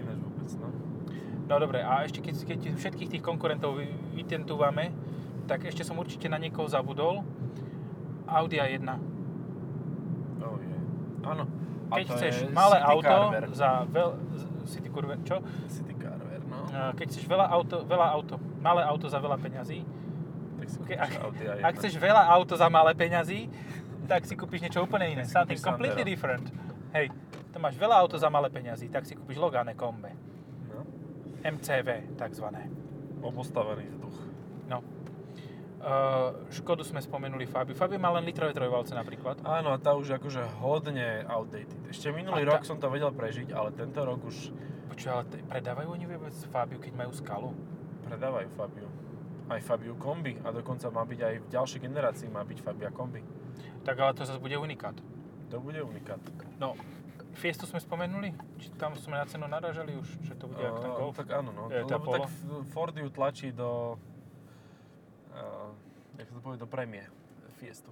Ináč 0.01 0.19
vôbec, 0.25 0.51
no. 0.57 0.69
No 1.49 1.55
dobre, 1.61 1.85
a 1.85 2.09
ešte 2.09 2.25
keď, 2.25 2.35
keď 2.49 2.61
všetkých 2.81 3.11
tých 3.19 3.25
konkurentov 3.25 3.77
vy- 3.77 3.93
vytentúvame, 4.17 4.93
tak 5.49 5.65
ešte 5.65 5.83
som 5.83 5.97
určite 5.97 6.29
na 6.29 6.37
niekoho 6.37 6.69
zabudol. 6.69 7.25
Audi 8.29 8.61
A1. 8.61 8.85
Oh, 10.39 10.57
je. 10.59 10.77
Áno. 11.25 11.45
Keď 11.89 12.05
chceš 12.13 12.35
je 12.45 12.53
malé 12.53 12.77
City 12.77 12.91
auto 12.93 13.17
Carver. 13.25 13.45
za 13.51 13.71
veľ... 13.89 14.09
z- 14.31 14.49
City 14.69 14.89
Curve, 14.93 15.17
čo? 15.25 15.41
City 15.67 15.97
Carver, 15.97 16.45
no. 16.45 16.69
Keď 16.93 17.07
chceš 17.09 17.25
veľa 17.25 17.49
auto, 17.49 17.81
veľa 17.83 18.07
auto, 18.13 18.37
malé 18.61 18.85
auto 18.85 19.09
za 19.09 19.17
veľa 19.17 19.41
peňazí, 19.41 19.81
Tak 20.61 20.69
si 20.69 20.77
okay, 20.79 21.01
ak, 21.01 21.11
Audi 21.25 21.41
A1. 21.41 21.65
ak 21.65 21.73
chceš 21.81 21.97
veľa 21.97 22.23
auto 22.29 22.53
za 22.53 22.69
malé 22.69 22.93
peňazí, 22.93 23.49
tak 24.05 24.29
si 24.29 24.37
kúpiš 24.37 24.61
niečo 24.61 24.85
úplne 24.85 25.09
iné. 25.09 25.25
Something 25.25 25.57
completely 25.57 26.05
Sandero. 26.05 26.13
different. 26.13 26.47
Hej, 26.93 27.09
to 27.49 27.57
máš 27.57 27.81
veľa 27.81 27.97
auto 27.97 28.21
za 28.21 28.29
malé 28.29 28.53
peňazí, 28.53 28.93
tak 28.93 29.09
si 29.09 29.17
kúpiš 29.17 29.41
Logane 29.41 29.73
Kombe. 29.73 30.13
No. 30.69 30.85
MCV, 31.41 31.89
takzvané. 32.15 32.69
Obostavený 33.19 33.89
vzduch. 33.89 33.98
Uh, 35.79 36.35
Škodu 36.51 36.83
sme 36.83 36.99
spomenuli 36.99 37.45
Fabiu. 37.45 37.71
Fabio 37.71 37.97
má 37.97 38.11
len 38.11 38.27
litrové 38.27 38.51
trojvalce 38.51 38.93
napríklad. 38.93 39.39
Áno, 39.41 39.71
a 39.71 39.79
tá 39.79 39.95
už 39.95 40.11
akože 40.13 40.43
hodne 40.59 41.23
outdated. 41.25 41.79
Ešte 41.87 42.11
minulý 42.11 42.43
A 42.43 42.45
tá- 42.45 42.51
rok 42.53 42.67
som 42.67 42.77
to 42.77 42.89
vedel 42.89 43.09
prežiť, 43.09 43.51
ale 43.51 43.71
tento 43.71 44.01
rok 44.01 44.19
už 44.21 44.51
Počuj, 44.89 45.09
ale 45.09 45.23
t- 45.25 45.39
predávajú 45.41 45.89
oni 45.89 46.05
vôbec 46.05 46.35
Fabiu, 46.51 46.77
keď 46.77 46.93
majú 46.97 47.13
skalu? 47.13 47.55
predávajú 48.03 48.49
Fabiu. 48.51 48.89
Aj 49.47 49.61
Fabiu 49.61 49.95
kombi 49.95 50.35
a 50.39 50.51
dokonca 50.51 50.89
má 50.89 51.05
byť 51.05 51.21
aj 51.21 51.35
v 51.39 51.47
ďalšej 51.49 51.81
generácii 51.81 52.27
má 52.27 52.43
byť 52.43 52.59
Fabia 52.59 52.91
kombi. 52.91 53.23
Tak 53.81 53.95
ale 53.95 54.13
to 54.13 54.25
zase 54.25 54.37
bude 54.37 54.57
unikát. 54.57 54.99
To 55.49 55.57
bude 55.59 55.79
unikát. 55.79 56.19
No, 56.59 56.75
Fiestu 57.35 57.65
sme 57.65 57.79
spomenuli? 57.79 58.35
Či 58.59 58.75
tam 58.75 58.93
sme 58.93 59.15
na 59.15 59.25
cenu 59.25 59.47
naražali 59.47 59.95
už, 59.95 60.09
že 60.21 60.35
to 60.35 60.51
bude 60.51 60.59
jak 60.59 60.75
ten 60.75 60.91
Uh, 60.91 60.99
Golf? 60.99 61.15
tak 61.15 61.31
áno, 61.31 61.49
no. 61.49 61.71
Je, 61.71 61.87
tá 61.87 61.95
Lebo 61.95 62.11
tak 62.11 62.21
Polo? 62.21 62.27
F- 62.27 62.67
Ford 62.69 62.93
ju 62.93 63.09
tlačí 63.09 63.53
do... 63.53 63.95
Jak 66.19 66.27
sa 66.27 66.35
to 66.35 66.41
povie, 66.41 66.59
do 66.59 66.67
prémie 66.67 67.07
Fiestu. 67.57 67.91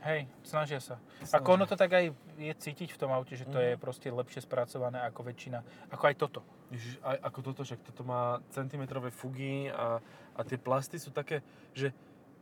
Hej, 0.00 0.28
snažia 0.42 0.78
sa. 0.78 1.00
Snažia. 1.18 1.34
Ako 1.34 1.48
ono 1.56 1.64
to 1.64 1.74
tak 1.74 1.88
aj 1.88 2.04
je 2.36 2.52
cítiť 2.52 2.92
v 2.92 2.98
tom 2.98 3.08
aute, 3.08 3.34
že 3.34 3.44
to 3.44 3.56
je 3.56 3.72
Mhm. 3.72 3.80
proste 3.80 4.06
lepšie 4.06 4.42
spracované 4.42 5.00
ako 5.00 5.24
väčšina, 5.24 5.58
ako 5.88 6.04
aj 6.04 6.14
toto. 6.14 6.40
Ježiš, 6.68 7.00
aj 7.00 7.16
ako 7.22 7.38
toto, 7.42 7.60
však 7.62 7.80
toto 7.82 8.02
má 8.02 8.22
centimetrové 8.50 9.08
fugy 9.08 9.70
a, 9.70 9.98
a 10.34 10.40
tie 10.42 10.56
plasty 10.56 10.98
sú 10.98 11.08
také, 11.08 11.40
že 11.72 11.94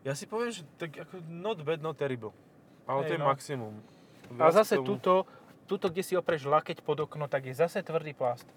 ja 0.02 0.12
si 0.12 0.26
poviem, 0.26 0.50
že 0.50 0.66
tak 0.74 0.98
ako 0.98 1.22
not 1.24 1.62
bad, 1.62 1.78
not 1.78 1.94
terrible. 1.94 2.34
Ale 2.82 3.04
Hej, 3.04 3.08
to 3.08 3.12
je 3.14 3.20
no. 3.20 3.26
maximum. 3.26 3.74
A 4.34 4.50
zase 4.50 4.74
tomu- 4.74 4.86
tuto, 4.88 5.14
tuto, 5.68 5.86
kde 5.86 6.02
si 6.02 6.18
opreš 6.18 6.42
lakeť 6.42 6.82
pod 6.82 6.98
okno, 6.98 7.24
tak 7.24 7.46
je 7.46 7.54
zase 7.54 7.78
tvrdý 7.78 8.10
plast. 8.10 8.48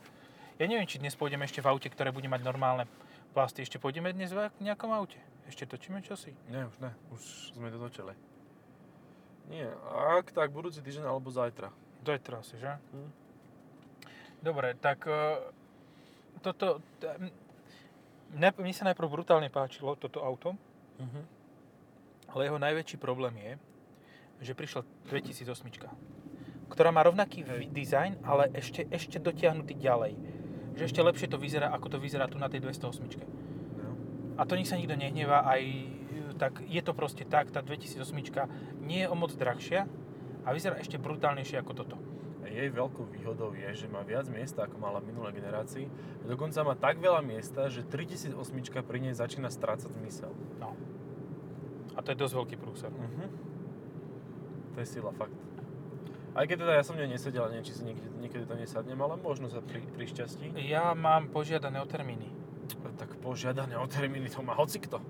Ja 0.58 0.66
neviem, 0.66 0.88
či 0.88 0.98
dnes 0.98 1.14
pôjdeme 1.14 1.46
ešte 1.46 1.60
v 1.60 1.68
aute, 1.68 1.86
ktoré 1.86 2.10
bude 2.10 2.26
mať 2.26 2.42
normálne 2.42 2.90
plasty. 3.36 3.62
Ešte 3.62 3.78
pôjdeme 3.78 4.10
dnes 4.10 4.32
v 4.32 4.50
nejakom 4.58 4.90
aute? 4.90 5.20
Ešte 5.46 5.66
točíme 5.66 6.02
čosi? 6.02 6.34
Nie, 6.48 6.66
už 6.66 6.76
ne, 6.80 6.92
už 7.10 7.22
sme 7.54 7.70
to 7.70 7.78
točili. 7.80 8.14
Nie, 9.46 9.70
ak 10.18 10.32
tak 10.32 10.50
budúci 10.50 10.82
týždeň 10.82 11.06
alebo 11.06 11.30
zajtra. 11.30 11.70
Zajtra 12.02 12.42
asi, 12.42 12.58
že? 12.58 12.74
Hm. 12.92 13.10
Dobre, 14.42 14.74
tak 14.76 15.06
e, 15.06 15.20
toto... 16.40 16.82
t- 16.98 17.30
Mne, 18.28 18.52
mne 18.52 18.74
sa 18.74 18.84
najprv 18.84 19.08
brutálne 19.08 19.48
páčilo 19.48 19.94
toto 19.94 20.20
auto, 20.20 20.58
Mhm. 20.96 21.22
ale 22.28 22.42
jeho 22.44 22.58
najväčší 22.58 22.98
problém 22.98 23.36
je, 23.38 23.52
že 24.42 24.52
prišla 24.52 24.82
2008, 25.06 25.88
ktorá 26.68 26.90
má 26.90 27.00
rovnaký 27.02 27.44
Hej. 27.44 27.70
dizajn, 27.70 28.12
ale 28.22 28.50
ešte, 28.52 28.84
ešte 28.88 29.20
dotiahnutý 29.20 29.76
ďalej. 29.76 30.18
Že 30.74 30.84
ešte 30.84 31.02
lepšie 31.02 31.28
to 31.28 31.38
vyzerá, 31.38 31.70
ako 31.70 31.88
to 31.88 31.98
vyzerá 31.98 32.26
tu 32.26 32.36
na 32.36 32.48
tej 32.48 32.60
208. 32.62 33.24
A 34.36 34.44
to 34.44 34.60
nech 34.60 34.68
sa 34.68 34.76
nikto 34.76 35.00
nehnevá, 35.00 35.48
aj 35.48 35.62
e, 35.64 35.86
tak 36.36 36.60
je 36.68 36.82
to 36.84 36.92
proste 36.92 37.24
tak, 37.28 37.52
tá 37.52 37.64
2008 37.64 38.04
nie 38.84 39.04
je 39.04 39.12
o 39.12 39.16
moc 39.16 39.32
drahšia 39.32 39.88
a 40.44 40.48
vyzerá 40.52 40.76
ešte 40.78 41.00
brutálnejšie 41.00 41.60
ako 41.64 41.74
toto. 41.74 41.98
Jej 42.46 42.72
veľkou 42.72 43.12
výhodou 43.12 43.52
je, 43.52 43.68
že 43.84 43.92
má 43.92 44.00
viac 44.08 44.32
miesta, 44.32 44.64
ako 44.64 44.80
mala 44.80 45.04
v 45.04 45.12
minulej 45.12 45.44
generácii. 45.44 45.92
A 46.24 46.26
dokonca 46.30 46.64
má 46.64 46.72
tak 46.72 47.04
veľa 47.04 47.20
miesta, 47.20 47.68
že 47.68 47.84
3008 47.84 48.40
pri 48.80 49.00
nej 49.04 49.12
začína 49.12 49.52
strácať 49.52 49.92
zmysel. 49.92 50.32
No. 50.56 50.72
A 51.96 52.00
to 52.00 52.16
je 52.16 52.22
dosť 52.22 52.36
veľký 52.40 52.56
prúser. 52.56 52.92
Mhm. 52.96 53.28
To 54.76 54.78
je 54.80 54.88
sila, 54.88 55.12
fakt. 55.16 55.36
Aj 56.36 56.44
keď 56.44 56.68
teda 56.68 56.74
ja 56.76 56.84
som 56.84 57.00
nej 57.00 57.08
nesedel, 57.08 57.48
neviem, 57.48 57.64
či 57.64 57.80
si 57.80 57.88
niekedy, 57.88 58.12
niekedy 58.20 58.44
to 58.44 58.60
nesadnem, 58.60 59.00
ale 59.00 59.16
možno 59.16 59.48
sa 59.48 59.64
pri, 59.64 59.80
pri 59.88 60.04
šťastí. 60.04 60.52
Ja 60.68 60.92
mám 60.92 61.32
požiadané 61.32 61.80
o 61.80 61.88
termíny. 61.88 62.35
Tak 62.96 63.20
požiadané 63.20 63.78
o 63.78 63.86
termíny 63.86 64.30
to 64.30 64.42
má 64.42 64.56
hocikto. 64.56 65.02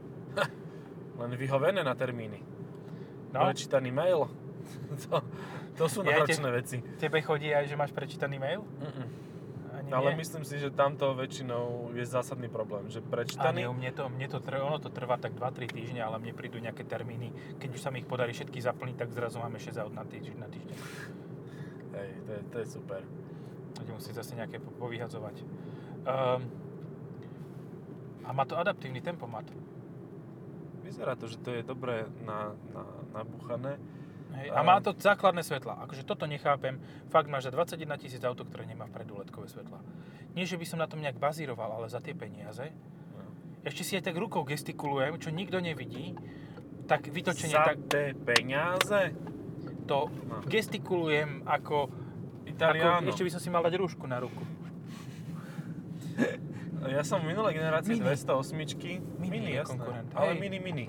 Len 1.15 1.31
vyhovené 1.35 1.79
na 1.79 1.95
termíny. 1.95 2.43
No, 3.31 3.47
Prečítaný 3.47 3.91
mail. 3.91 4.27
to, 5.07 5.23
to 5.77 5.85
sú 5.87 5.99
Ja 6.03 6.19
náročné 6.19 6.49
veci. 6.51 6.77
tebe 6.99 7.19
chodí 7.23 7.51
aj, 7.51 7.67
že 7.67 7.75
máš 7.75 7.91
prečítaný 7.95 8.39
mail? 8.39 8.63
Mm-mm. 8.63 9.07
Ani 9.75 9.89
Ale 9.91 10.15
nie? 10.15 10.23
myslím 10.23 10.47
si, 10.47 10.55
že 10.55 10.71
tamto 10.71 11.11
väčšinou 11.13 11.91
je 11.93 12.03
zásadný 12.07 12.47
problém, 12.47 12.87
že 12.87 13.03
prečítaný... 13.03 13.67
u 13.67 13.75
mne 13.75 13.91
to, 13.91 14.07
mne 14.07 14.27
to 14.31 14.39
trvá, 14.39 14.63
ono 14.63 14.79
to 14.79 14.87
trvá 14.87 15.19
tak 15.19 15.35
2-3 15.35 15.67
týždne, 15.67 15.99
ale 15.99 16.15
mne 16.17 16.31
prídu 16.31 16.57
nejaké 16.63 16.87
termíny. 16.87 17.31
Keď 17.59 17.69
už 17.75 17.79
sa 17.83 17.91
mi 17.91 17.99
ich 18.01 18.07
podarí 18.07 18.31
všetky 18.31 18.57
zaplniť, 18.59 18.95
tak 19.03 19.11
zrazu 19.11 19.37
máme 19.39 19.59
6 19.59 19.75
aut 19.77 19.91
na 19.93 20.07
týždeň. 20.07 20.35
Na 20.39 20.47
týždeň. 20.47 20.77
Hej, 21.95 22.09
to 22.23 22.31
je, 22.31 22.41
to 22.51 22.55
je 22.59 22.67
super. 22.71 23.01
Budem 23.75 23.95
musieť 23.99 24.15
zase 24.23 24.31
nejaké 24.35 24.57
po- 24.59 24.71
povyhadzovať. 24.79 25.35
Um, 26.07 26.39
a 28.25 28.29
má 28.33 28.43
to 28.43 28.57
adaptívny 28.57 29.01
tempomat. 29.01 29.45
Vyzerá 30.81 31.13
to, 31.17 31.25
že 31.25 31.37
to 31.41 31.49
je 31.53 31.61
dobré 31.61 32.05
na, 32.21 32.53
na, 32.73 32.83
nabúchané. 33.13 33.77
Hej, 34.35 34.51
a 34.51 34.59
má 34.67 34.83
to 34.83 34.91
základné 34.91 35.41
svetla. 35.47 35.79
Akože 35.87 36.03
toto 36.03 36.27
nechápem. 36.27 36.77
Fakt 37.07 37.31
máš 37.31 37.47
za 37.47 37.51
21 37.55 37.95
tisíc 37.97 38.19
auto, 38.25 38.43
ktoré 38.43 38.67
nemá 38.67 38.85
vpredu 38.85 39.15
ledkové 39.15 39.47
svetla. 39.47 39.79
Nie, 40.35 40.43
že 40.43 40.59
by 40.59 40.65
som 40.67 40.81
na 40.83 40.89
tom 40.91 40.99
nejak 40.99 41.15
bazíroval, 41.15 41.71
ale 41.71 41.87
za 41.87 42.03
tie 42.03 42.11
peniaze. 42.11 42.67
No. 43.15 43.23
Ešte 43.63 43.81
si 43.87 43.95
aj 43.95 44.11
tak 44.11 44.19
rukou 44.19 44.43
gestikulujem, 44.43 45.15
čo 45.17 45.31
nikto 45.31 45.63
nevidí. 45.63 46.19
Tak 46.85 47.07
vytočenie, 47.09 47.55
Za 47.55 47.65
tak 47.65 47.79
tie 47.87 48.13
peniaze? 48.13 49.15
to 49.85 50.09
No. 50.09 50.41
gestikulujem 50.45 51.45
ako, 51.45 51.89
ako... 51.89 52.03
Italiano. 52.45 53.09
Ešte 53.09 53.25
by 53.25 53.31
som 53.33 53.41
si 53.41 53.49
mal 53.49 53.65
dať 53.65 53.73
rúšku 53.77 54.05
na 54.05 54.21
ruku. 54.21 54.41
Ja 56.87 57.01
som 57.01 57.21
v 57.21 57.31
minulej 57.31 57.53
generácii 57.53 57.95
Mini. 57.95 58.05
208 58.05 58.55
Mini 59.17 59.29
mini, 59.31 59.51
jasné. 59.53 59.75
konkurent, 59.75 60.07
Ale 60.13 60.31
hej. 60.31 60.39
mini, 60.39 60.59
mini. 60.59 60.85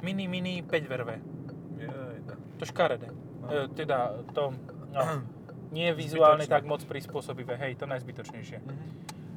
Mini, 0.00 0.24
mini, 0.26 0.54
5 0.60 0.86
verve. 0.86 1.16
Jej, 1.76 1.88
no. 2.22 2.34
To 2.58 2.64
škaredé. 2.64 3.08
No. 3.40 3.46
E, 3.46 3.68
teda 3.70 3.98
to, 4.32 4.52
no, 4.92 5.02
nie 5.76 5.86
je 5.86 5.94
vizuálne 5.94 6.42
Zbytočné. 6.42 6.54
tak 6.54 6.68
moc 6.68 6.80
prispôsobivé. 6.82 7.54
Hej, 7.56 7.76
to 7.76 7.86
najzbytočnejšie. 7.86 8.58
Mhm. 8.60 8.86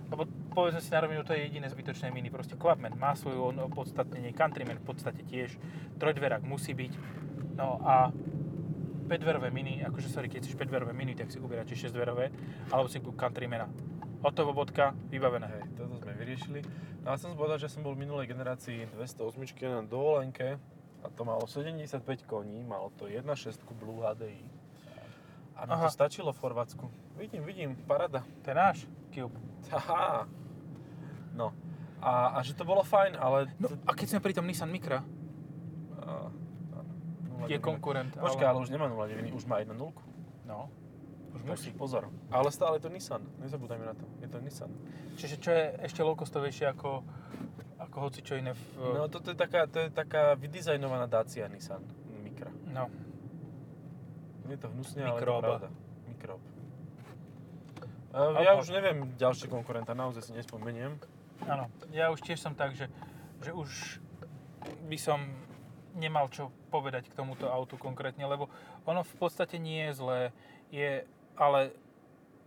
Lebo 0.06 0.22
povedzme 0.52 0.80
si 0.80 0.90
na 0.90 1.02
rovinu, 1.02 1.22
to 1.22 1.34
je 1.34 1.42
jediné 1.44 1.66
zbytočné 1.66 2.10
mini. 2.10 2.30
Proste 2.30 2.54
Clubman 2.54 2.94
má 2.94 3.14
svoju 3.14 3.42
on- 3.44 3.66
opodstatnenie, 3.66 4.32
Countryman 4.32 4.78
v 4.78 4.86
podstate 4.86 5.22
tiež, 5.22 5.58
trojdverák 5.98 6.42
musí 6.42 6.72
byť. 6.72 6.94
No 7.58 7.82
a 7.82 8.14
5-dverové 9.06 9.50
mini, 9.50 9.82
akože 9.82 10.10
sorry, 10.10 10.30
keď 10.30 10.44
chceš 10.44 10.58
5-dverové 10.58 10.90
mini, 10.92 11.14
tak 11.14 11.30
si 11.30 11.38
kúpi 11.38 11.54
radšej 11.56 11.90
6-dverové, 11.90 12.30
alebo 12.70 12.86
si 12.86 12.98
kúp 13.00 13.14
Countrymana. 13.14 13.70
Hotovo 14.26 14.58
bodka, 14.58 14.90
vybavené. 15.14 15.46
Hej, 15.46 15.78
toto 15.78 16.02
sme 16.02 16.18
vyriešili. 16.18 16.66
No 17.06 17.14
a 17.14 17.18
chcem 17.22 17.38
povedať, 17.38 17.70
že 17.70 17.78
som 17.78 17.86
bol 17.86 17.94
v 17.94 18.10
minulej 18.10 18.26
generácii 18.26 18.90
208 18.98 19.38
na 19.70 19.86
dovolenke 19.86 20.58
a 21.06 21.14
to 21.14 21.22
malo 21.22 21.46
75 21.46 22.02
koní, 22.26 22.66
malo 22.66 22.90
to 22.98 23.06
1.6 23.06 23.22
Blue 23.78 24.02
HDI. 24.02 24.50
A 25.54 25.70
mi 25.70 25.78
Aha. 25.78 25.86
to 25.86 25.94
stačilo 25.94 26.34
v 26.34 26.42
Chorvátsku. 26.42 26.90
Vidím, 27.22 27.46
vidím, 27.46 27.78
parada. 27.86 28.26
To 28.42 28.46
je 28.50 28.56
náš 28.58 28.78
Cube. 29.14 29.38
Haha. 29.70 30.26
No. 31.38 31.54
A, 32.02 32.42
a 32.42 32.42
že 32.42 32.58
to 32.58 32.66
bolo 32.66 32.82
fajn, 32.82 33.22
ale... 33.22 33.54
No 33.62 33.70
a 33.86 33.94
keď 33.94 34.18
sme 34.18 34.26
pri 34.26 34.34
tom 34.34 34.50
Nissan 34.50 34.74
Micra, 34.74 35.06
A, 36.02 36.34
áno, 36.74 37.46
je 37.46 37.62
0,9. 37.62 37.62
konkurent. 37.62 38.10
Počkaj, 38.18 38.48
ale 38.50 38.58
už 38.58 38.74
nemá 38.74 38.90
0,9, 38.90 39.38
už 39.38 39.46
má 39.46 39.62
1.0. 39.62 39.78
No, 40.50 40.74
už 41.36 41.42
musí. 41.44 41.70
pozor. 41.76 42.08
Ale 42.32 42.50
stále 42.52 42.80
je 42.80 42.88
to 42.88 42.92
Nissan, 42.92 43.22
nezabúdajme 43.44 43.86
na 43.86 43.94
to. 43.94 44.06
Je 44.24 44.30
to 44.32 44.40
Nissan. 44.40 44.72
Čiže 45.20 45.36
čo 45.38 45.50
je 45.52 45.64
ešte 45.84 46.02
low-costovejšie 46.02 46.72
ako, 46.72 47.04
ako 47.80 47.98
hoci 48.00 48.24
čo 48.24 48.40
iné 48.40 48.56
v... 48.56 48.62
No 48.80 49.12
toto 49.12 49.36
je 49.36 49.38
taká, 49.38 49.68
to 49.68 49.86
je 49.86 49.90
taká 49.92 50.34
vydizajnovaná 50.40 51.12
Dacia 51.12 51.52
Nissan 51.52 51.84
Micra. 52.24 52.52
no. 52.72 52.88
Je 54.46 54.58
to 54.62 54.70
hnusne, 54.70 55.02
ale 55.02 55.18
to 55.18 55.42
pravda. 55.42 55.70
Mikrob. 56.06 56.42
Ja 58.16 58.56
už 58.56 58.72
neviem 58.72 59.12
ďalšie 59.18 59.50
konkurenta, 59.52 59.98
naozaj 59.98 60.30
si 60.30 60.32
nespomeniem. 60.38 60.96
Áno, 61.50 61.68
ja 61.92 62.14
už 62.14 62.24
tiež 62.24 62.40
som 62.40 62.56
tak, 62.56 62.78
že, 62.78 62.88
že 63.44 63.52
už 63.52 64.00
by 64.88 64.98
som 65.02 65.20
nemal 65.96 66.28
čo 66.32 66.52
povedať 66.72 67.12
k 67.12 67.18
tomuto 67.18 67.48
autu 67.48 67.76
konkrétne, 67.80 68.24
lebo 68.28 68.52
ono 68.88 69.04
v 69.04 69.16
podstate 69.20 69.60
nie 69.60 69.88
je 69.90 69.94
zlé, 70.00 70.22
je, 70.72 71.08
ale 71.36 71.72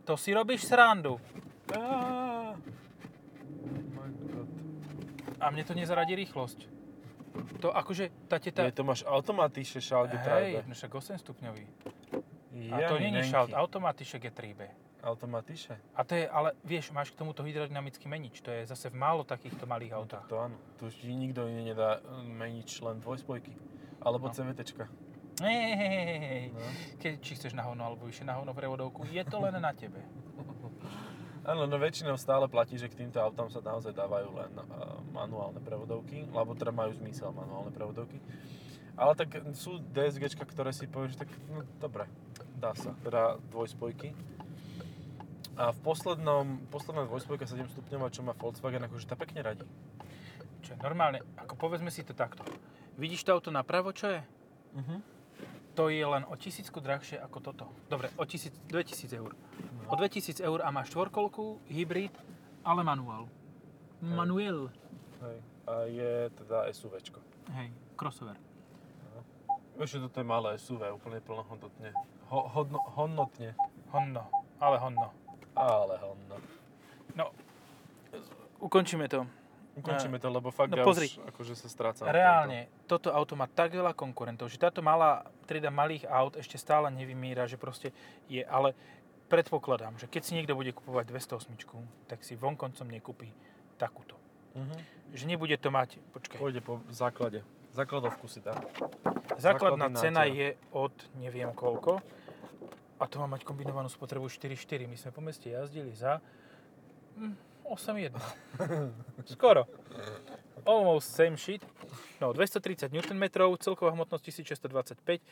to 0.03 0.15
si 0.15 0.31
robíš 0.31 0.65
srandu. 0.65 1.21
Á, 1.71 2.57
A 5.39 5.51
mne 5.51 5.63
to 5.63 5.71
nezaradí 5.71 6.19
rýchlosť. 6.19 6.67
To 7.61 7.71
akože, 7.71 8.11
tá 8.27 8.43
teta... 8.43 8.67
Je 8.67 8.75
to 8.75 8.83
máš 8.83 9.07
automatiše 9.07 9.79
Schalge 9.79 10.19
Hej, 10.19 10.59
3B. 10.59 10.67
no 10.67 10.75
však 10.75 10.91
8 10.91 11.23
stupňový. 11.23 11.65
A 12.69 12.77
Ja, 12.77 12.89
to 12.91 12.99
není 12.99 13.23
šalt, 13.23 13.55
automatišek 13.55 14.25
je 14.25 14.33
3B. 14.33 14.61
Automatiše? 14.99 15.79
A 15.95 16.03
to 16.03 16.19
je, 16.19 16.27
ale 16.27 16.59
vieš, 16.67 16.91
máš 16.91 17.15
k 17.15 17.23
tomuto 17.23 17.47
hydrodynamický 17.47 18.11
menič. 18.11 18.43
To 18.43 18.51
je 18.51 18.67
zase 18.67 18.91
v 18.91 18.99
málo 18.99 19.23
takýchto 19.23 19.63
malých 19.63 19.95
No, 19.95 19.99
autách. 20.03 20.27
tak 20.27 20.29
to 20.29 20.37
áno. 20.43 20.57
Tu 20.75 20.91
už 20.91 20.95
ti 20.99 21.07
nikto 21.07 21.47
iný 21.47 21.71
nedá 21.71 22.03
eh, 22.03 22.19
meniť 22.19 22.69
len 22.83 22.99
dvojspojky. 22.99 23.55
Alebo 24.03 24.27
No. 24.27 24.35
CVTčka. 24.35 24.91
Hej, 25.39 25.71
hej, 25.79 26.19
hej. 26.19 26.47
No. 26.51 26.61
Keď, 26.99 27.13
či 27.23 27.33
chceš 27.39 27.53
na 27.55 27.63
hovno 27.63 27.87
alebo 27.87 28.11
vyššie 28.11 28.27
na 28.27 28.35
hovno 28.39 28.51
prevodovku, 28.55 29.07
je 29.07 29.23
to 29.23 29.39
len 29.39 29.55
na 29.59 29.71
tebe. 29.71 30.03
Áno, 31.51 31.65
no 31.65 31.81
väčšinou 31.81 32.19
stále 32.21 32.45
platí, 32.51 32.77
že 32.77 32.93
k 32.93 33.07
týmto 33.07 33.23
autám 33.23 33.49
sa 33.49 33.65
naozaj 33.65 33.97
dávajú 33.97 34.29
len 34.37 34.53
uh, 34.53 35.01
manuálne 35.17 35.63
prevodovky, 35.65 36.29
lebo 36.29 36.53
teda 36.53 36.75
majú 36.75 36.93
zmysel 36.99 37.33
manuálne 37.33 37.73
prevodovky. 37.73 38.21
Ale 38.99 39.15
tak 39.15 39.33
sú 39.55 39.79
DSGčka, 39.95 40.43
ktoré 40.43 40.75
si 40.75 40.91
povieš, 40.91 41.23
tak 41.23 41.31
no 41.49 41.63
dobre, 41.79 42.11
dá 42.59 42.75
sa, 42.75 42.93
teda 43.01 43.39
dvojspojky. 43.49 44.13
A 45.55 45.71
v 45.71 45.79
poslednom, 45.81 46.67
posledná 46.71 47.07
dvojspojka 47.07 47.47
7 47.47 47.65
stupňová, 47.73 48.11
čo 48.11 48.27
má 48.27 48.35
Volkswagen, 48.35 48.85
akože 48.85 49.07
tá 49.07 49.15
pekne 49.15 49.43
radí. 49.43 49.67
Čo 50.67 50.75
je 50.75 50.79
normálne, 50.83 51.23
ako 51.39 51.55
povedzme 51.55 51.89
si 51.95 52.03
to 52.03 52.13
takto. 52.13 52.43
Vidíš 52.99 53.25
to 53.25 53.39
auto 53.39 53.51
napravo, 53.55 53.95
čo 53.95 54.11
je? 54.11 54.21
Uh-huh. 54.75 54.99
To 55.79 55.87
je 55.95 56.03
len 56.03 56.27
o 56.27 56.35
tisícku 56.35 56.83
drahšie 56.83 57.23
ako 57.23 57.39
toto. 57.39 57.71
Dobre, 57.87 58.11
o 58.19 58.27
tisíc, 58.27 58.51
2000 58.67 59.15
eur. 59.15 59.31
O 59.87 59.95
2000 59.95 60.43
eur 60.43 60.59
a 60.67 60.75
máš 60.75 60.91
štvorkolku, 60.91 61.63
hybrid, 61.71 62.11
ale 62.67 62.83
manuál. 62.83 63.31
Manuel. 64.03 64.75
Hej. 65.23 65.39
A 65.71 65.73
je 65.87 66.13
teda 66.35 66.67
SUVčko. 66.75 67.23
Hej, 67.55 67.71
crossover. 67.95 68.35
Vieš, 69.79 70.03
že 70.03 70.03
toto 70.11 70.19
je 70.19 70.27
malé 70.27 70.59
SUV, 70.59 70.83
úplne 70.99 71.23
plnohodnotne. 71.23 71.95
Ho, 72.35 72.51
hodno, 72.51 72.83
hodnotne. 72.99 73.55
Honno, 73.95 74.27
ale 74.59 74.83
honno. 74.83 75.15
Ale 75.55 75.95
honno. 76.03 76.37
No, 77.15 77.31
ukončíme 78.59 79.07
to. 79.07 79.31
Ukončíme 79.79 80.19
to, 80.19 80.29
lebo 80.29 80.51
fakt 80.51 80.75
No 80.75 80.83
ja 80.83 80.85
pozri. 80.85 81.07
už 81.07 81.23
akože 81.31 81.55
sa 81.55 81.69
strácam. 81.71 82.05
v 82.07 82.15
Reálne, 82.15 82.67
toto 82.91 83.15
auto 83.15 83.39
má 83.39 83.47
tak 83.47 83.73
veľa 83.73 83.95
konkurentov, 83.95 84.51
že 84.51 84.59
táto 84.59 84.83
malá 84.83 85.25
trieda 85.47 85.71
malých 85.71 86.05
aut 86.11 86.35
ešte 86.35 86.59
stále 86.59 86.91
nevymíra, 86.91 87.47
že 87.47 87.57
proste 87.57 87.95
je, 88.27 88.43
ale 88.45 88.75
predpokladám, 89.29 89.95
že 90.01 90.09
keď 90.09 90.23
si 90.25 90.33
niekto 90.35 90.57
bude 90.57 90.73
kupovať 90.73 91.05
208, 91.09 91.53
tak 92.09 92.25
si 92.25 92.35
vonkoncom 92.35 92.89
nekúpi 92.89 93.31
takúto. 93.77 94.17
Mhm. 94.57 94.77
Že 95.15 95.25
nebude 95.25 95.57
to 95.57 95.71
mať, 95.71 95.97
počkaj, 96.13 96.37
Pôjde 96.41 96.61
po 96.61 96.81
základe. 96.91 97.41
Základovku 97.73 98.27
si 98.27 98.41
dá. 98.41 98.57
základná 99.39 99.93
základný 99.93 100.01
cena 100.01 100.25
je 100.27 100.57
od 100.73 100.91
neviem 101.15 101.53
koľko 101.55 102.01
a 102.99 103.05
to 103.07 103.23
má 103.23 103.31
mať 103.31 103.47
kombinovanú 103.47 103.87
spotrebu 103.87 104.27
4.4. 104.27 104.91
My 104.91 104.99
sme 104.99 105.15
po 105.15 105.23
meste 105.23 105.47
jazdili 105.53 105.95
za 105.95 106.19
mm, 107.15 107.35
8.1. 107.69 108.17
Skoro. 109.35 109.69
Almost 110.65 111.15
same 111.15 111.37
shit. 111.37 111.63
No, 112.21 112.33
230 112.33 112.93
Nm, 112.93 113.25
celková 113.61 113.95
hmotnosť 113.95 114.25
1625 114.25 115.23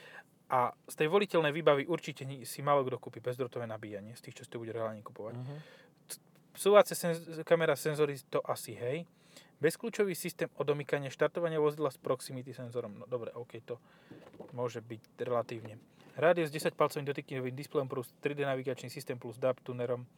a 0.48 0.70
z 0.86 0.94
tej 0.94 1.08
voliteľnej 1.10 1.50
výbavy 1.50 1.82
určite 1.90 2.22
si 2.46 2.60
málo 2.62 2.86
kto 2.86 2.96
kúpi 3.02 3.18
bezdrotové 3.18 3.66
nabíjanie, 3.66 4.14
z 4.14 4.30
tých, 4.30 4.40
čo 4.40 4.42
si 4.46 4.50
to 4.52 4.62
bude 4.62 4.70
reálne 4.70 5.02
kupovať. 5.02 5.34
Mhm. 5.34 5.56
Súvace 6.56 6.96
senz- 6.96 7.44
kamera 7.44 7.76
senzory 7.76 8.16
to 8.32 8.40
asi 8.48 8.72
hej. 8.72 9.04
Bezkľúčový 9.56 10.12
systém 10.12 10.48
odomykania 10.60 11.08
štartovania 11.08 11.60
vozidla 11.60 11.88
s 11.88 11.96
proximity 12.00 12.52
senzorom. 12.52 12.96
No 13.00 13.04
dobre, 13.08 13.32
OK, 13.32 13.60
to 13.64 13.80
môže 14.52 14.84
byť 14.84 15.20
relatívne. 15.20 15.80
Rádius 16.16 16.48
10 16.48 16.72
palcovým 16.72 17.04
dotykovým 17.04 17.52
displejom 17.52 17.88
plus 17.88 18.08
3D 18.24 18.48
navigačný 18.48 18.88
systém 18.88 19.20
plus 19.20 19.36
DAP 19.36 19.60
tunerom, 19.60 20.08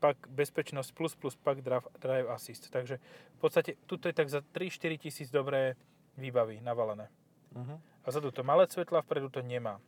pak 0.00 0.16
bezpečnosť 0.28 0.90
plus 0.92 1.14
plus 1.16 1.36
pak 1.36 1.64
drive, 1.64 1.88
drive 2.00 2.28
assist. 2.28 2.68
Takže 2.68 3.00
v 3.36 3.38
podstate 3.40 3.80
tuto 3.88 4.08
je 4.08 4.14
tak 4.16 4.28
za 4.28 4.40
3-4 4.40 5.00
tisíc 5.00 5.28
dobré 5.32 5.76
výbavy 6.16 6.60
navalené. 6.60 7.08
Mhm. 7.56 7.80
A 8.04 8.08
zadu 8.10 8.30
to 8.30 8.46
malé 8.46 8.70
svetla, 8.70 9.02
vpredu 9.02 9.28
to 9.28 9.42
nemá. 9.42 9.82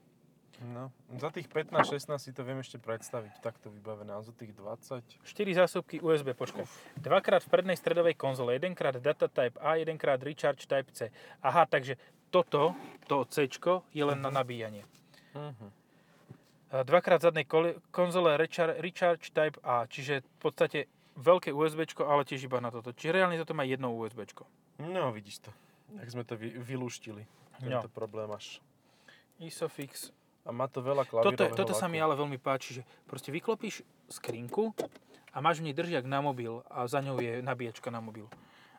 No, 0.58 0.90
za 1.22 1.30
tých 1.30 1.46
15-16 1.46 2.18
si 2.18 2.30
to 2.34 2.42
viem 2.42 2.58
ešte 2.58 2.82
predstaviť, 2.82 3.38
takto 3.38 3.70
vybavené, 3.70 4.10
a 4.10 4.18
za 4.26 4.34
tých 4.34 4.50
20... 4.58 5.22
4 5.22 5.54
zásuvky 5.54 6.02
USB, 6.02 6.34
počkaj. 6.34 6.66
Dvakrát 6.98 7.46
v 7.46 7.50
prednej 7.54 7.78
stredovej 7.78 8.18
konzole, 8.18 8.58
jedenkrát 8.58 8.98
data 8.98 9.30
type 9.30 9.54
A, 9.62 9.78
jedenkrát 9.78 10.18
recharge 10.18 10.66
type 10.66 10.90
C. 10.90 11.14
Aha, 11.46 11.62
takže 11.62 11.94
toto, 12.34 12.74
to 13.06 13.22
C 13.30 13.46
je 13.94 14.02
len 14.02 14.18
na 14.18 14.34
nabíjanie. 14.34 14.82
Mhm. 15.38 15.87
A 16.68 16.82
Dvakrát 16.82 17.18
zadnej 17.18 17.48
konzole 17.88 18.36
recharge, 18.36 18.76
recharge 18.78 19.28
type 19.28 19.56
A, 19.60 19.84
čiže 19.84 20.20
v 20.20 20.40
podstate 20.42 20.78
veľké 21.16 21.48
USB, 21.50 21.82
ale 21.98 22.22
tiež 22.22 22.44
iba 22.44 22.58
na 22.58 22.68
toto. 22.68 22.92
Čiže 22.92 23.14
reálne 23.14 23.36
toto 23.36 23.52
má 23.52 23.64
jedno 23.64 23.90
USB. 23.90 24.28
No, 24.78 25.10
vidíš 25.10 25.42
to. 25.42 25.50
Tak 25.90 26.06
sme 26.06 26.22
to 26.22 26.34
vy, 26.34 26.52
vylúštili, 26.54 27.24
No. 27.58 27.80
tento 27.80 27.88
problém 27.88 28.28
až. 28.28 28.60
Isofix. 29.38 30.12
A 30.44 30.50
má 30.50 30.64
to 30.64 30.78
veľa 30.78 31.04
Toto, 31.04 31.34
klavírového 31.34 31.56
toto 31.56 31.72
sa 31.72 31.84
laku. 31.84 31.92
mi 31.92 31.98
ale 31.98 32.14
veľmi 32.14 32.38
páči, 32.38 32.80
že 32.80 32.82
proste 33.04 33.28
vyklopíš 33.28 33.80
skrinku 34.06 34.72
a 35.28 35.38
máš 35.38 35.58
v 35.58 35.68
nej 35.68 35.74
držiak 35.74 36.04
na 36.04 36.20
mobil 36.20 36.62
a 36.66 36.84
za 36.84 37.00
ňou 37.00 37.16
je 37.16 37.40
nabíjačka 37.40 37.88
na 37.88 37.98
mobil. 37.98 38.28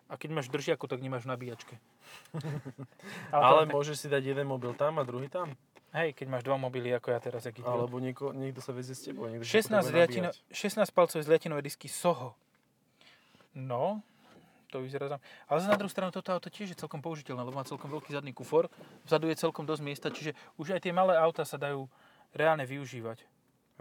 A 0.06 0.15
keď 0.15 0.30
máš 0.32 0.47
držiaku, 0.47 0.86
tak 0.86 0.97
nemáš 0.99 1.25
v 1.25 1.32
nabíjačke. 1.32 1.75
Ale 3.30 3.65
to- 3.65 3.71
môžeš 3.71 3.95
si 3.97 4.08
dať 4.08 4.23
jeden 4.28 4.47
mobil 4.47 4.73
tam 4.73 4.97
a 4.97 5.04
druhý 5.04 5.28
tam? 5.28 5.54
Hej, 5.89 6.13
keď 6.13 6.28
máš 6.30 6.43
dva 6.45 6.54
mobily, 6.54 6.93
ako 6.93 7.10
ja 7.10 7.17
teraz, 7.17 7.49
aký 7.49 7.65
Alebo 7.65 7.97
nieko, 7.97 8.30
niekto 8.30 8.62
sa 8.62 8.69
vezie 8.78 8.93
s 8.93 9.10
tebou. 9.10 9.25
Niekto 9.25 9.41
16, 9.41 9.49
sa 9.49 9.82
potrebuje 9.82 9.89
zliatino, 9.89 10.30
nabíjať. 10.30 10.86
16 10.86 10.93
palcové 10.93 11.21
zliatinové 11.25 11.62
disky 11.65 11.89
Soho. 11.89 12.38
No, 13.58 14.06
to 14.69 14.86
vyzerá 14.86 15.10
tam. 15.10 15.19
Ale 15.49 15.58
zase 15.65 15.73
na 15.73 15.80
druhú 15.82 15.89
stranu 15.89 16.13
toto 16.13 16.30
auto 16.30 16.54
tiež 16.54 16.78
je 16.78 16.78
celkom 16.78 17.02
použiteľné, 17.02 17.41
lebo 17.41 17.58
má 17.58 17.65
celkom 17.65 17.89
veľký 17.89 18.13
zadný 18.13 18.38
kufor. 18.38 18.69
Vzadu 19.10 19.34
je 19.34 19.41
celkom 19.41 19.65
dosť 19.65 19.82
miesta, 19.82 20.08
čiže 20.13 20.38
už 20.62 20.78
aj 20.78 20.86
tie 20.86 20.93
malé 20.93 21.17
auta 21.17 21.41
sa 21.41 21.58
dajú 21.58 21.89
reálne 22.38 22.69
využívať. 22.69 23.25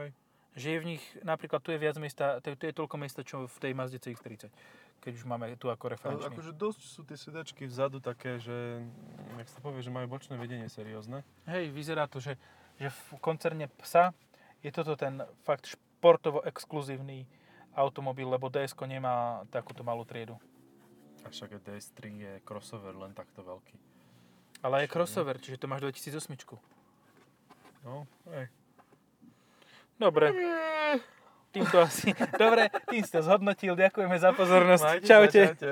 Hej. 0.00 0.16
Že 0.56 0.66
je 0.72 0.78
v 0.80 0.88
nich, 0.96 1.04
napríklad 1.20 1.60
tu 1.60 1.76
je 1.76 1.78
viac 1.78 2.00
miesta, 2.00 2.40
tu 2.40 2.56
je 2.56 2.72
toľko 2.72 2.96
miesta, 2.96 3.20
čo 3.20 3.44
v 3.44 3.56
tej 3.60 3.72
Mazde 3.76 4.00
CX-30. 4.00 4.48
Keď 4.98 5.12
už 5.14 5.24
máme 5.30 5.46
tu 5.54 5.70
ako 5.70 5.88
Ale 5.88 5.92
referenčný. 5.94 6.26
akože 6.34 6.52
dosť 6.58 6.82
sú 6.82 7.00
tie 7.06 7.16
sedačky 7.16 7.62
vzadu 7.70 8.02
také, 8.02 8.42
že, 8.42 8.82
jak 9.38 9.48
sa 9.48 9.58
povie, 9.62 9.80
že 9.80 9.94
majú 9.94 10.10
bočné 10.10 10.34
vedenie 10.34 10.66
seriózne. 10.66 11.22
Hej, 11.46 11.70
vyzerá 11.70 12.10
to, 12.10 12.18
že, 12.18 12.34
že 12.82 12.90
v 12.90 13.00
koncerne 13.22 13.70
PSA 13.78 14.10
je 14.60 14.70
toto 14.74 14.98
ten 14.98 15.22
fakt 15.46 15.70
športovo 15.70 16.42
exkluzívny 16.42 17.30
automobil, 17.78 18.26
lebo 18.26 18.50
ds 18.50 18.74
nemá 18.90 19.46
takúto 19.54 19.86
malú 19.86 20.02
triedu. 20.02 20.34
A 21.22 21.30
však 21.30 21.58
aj 21.58 21.62
DS3 21.62 21.98
je 22.10 22.32
crossover 22.42 22.94
len 22.94 23.14
takto 23.14 23.42
veľký. 23.46 23.78
Ale 24.66 24.82
je 24.82 24.88
crossover, 24.90 25.38
čiže 25.38 25.62
to 25.62 25.70
máš 25.70 25.86
2008. 25.86 26.58
No, 27.86 28.10
hej. 28.34 28.50
Dobre. 29.98 30.30
Týmto 31.48 31.76
asi... 31.80 32.12
Dobre, 32.42 32.68
tým 32.88 33.02
si 33.04 33.10
to 33.12 33.20
zhodnotil. 33.24 33.72
Ďakujeme 33.74 34.16
za 34.20 34.30
pozornosť. 34.36 34.84
Majte 34.84 35.04
sa, 35.04 35.08
Čaute. 35.08 35.42
čaute. 35.56 35.70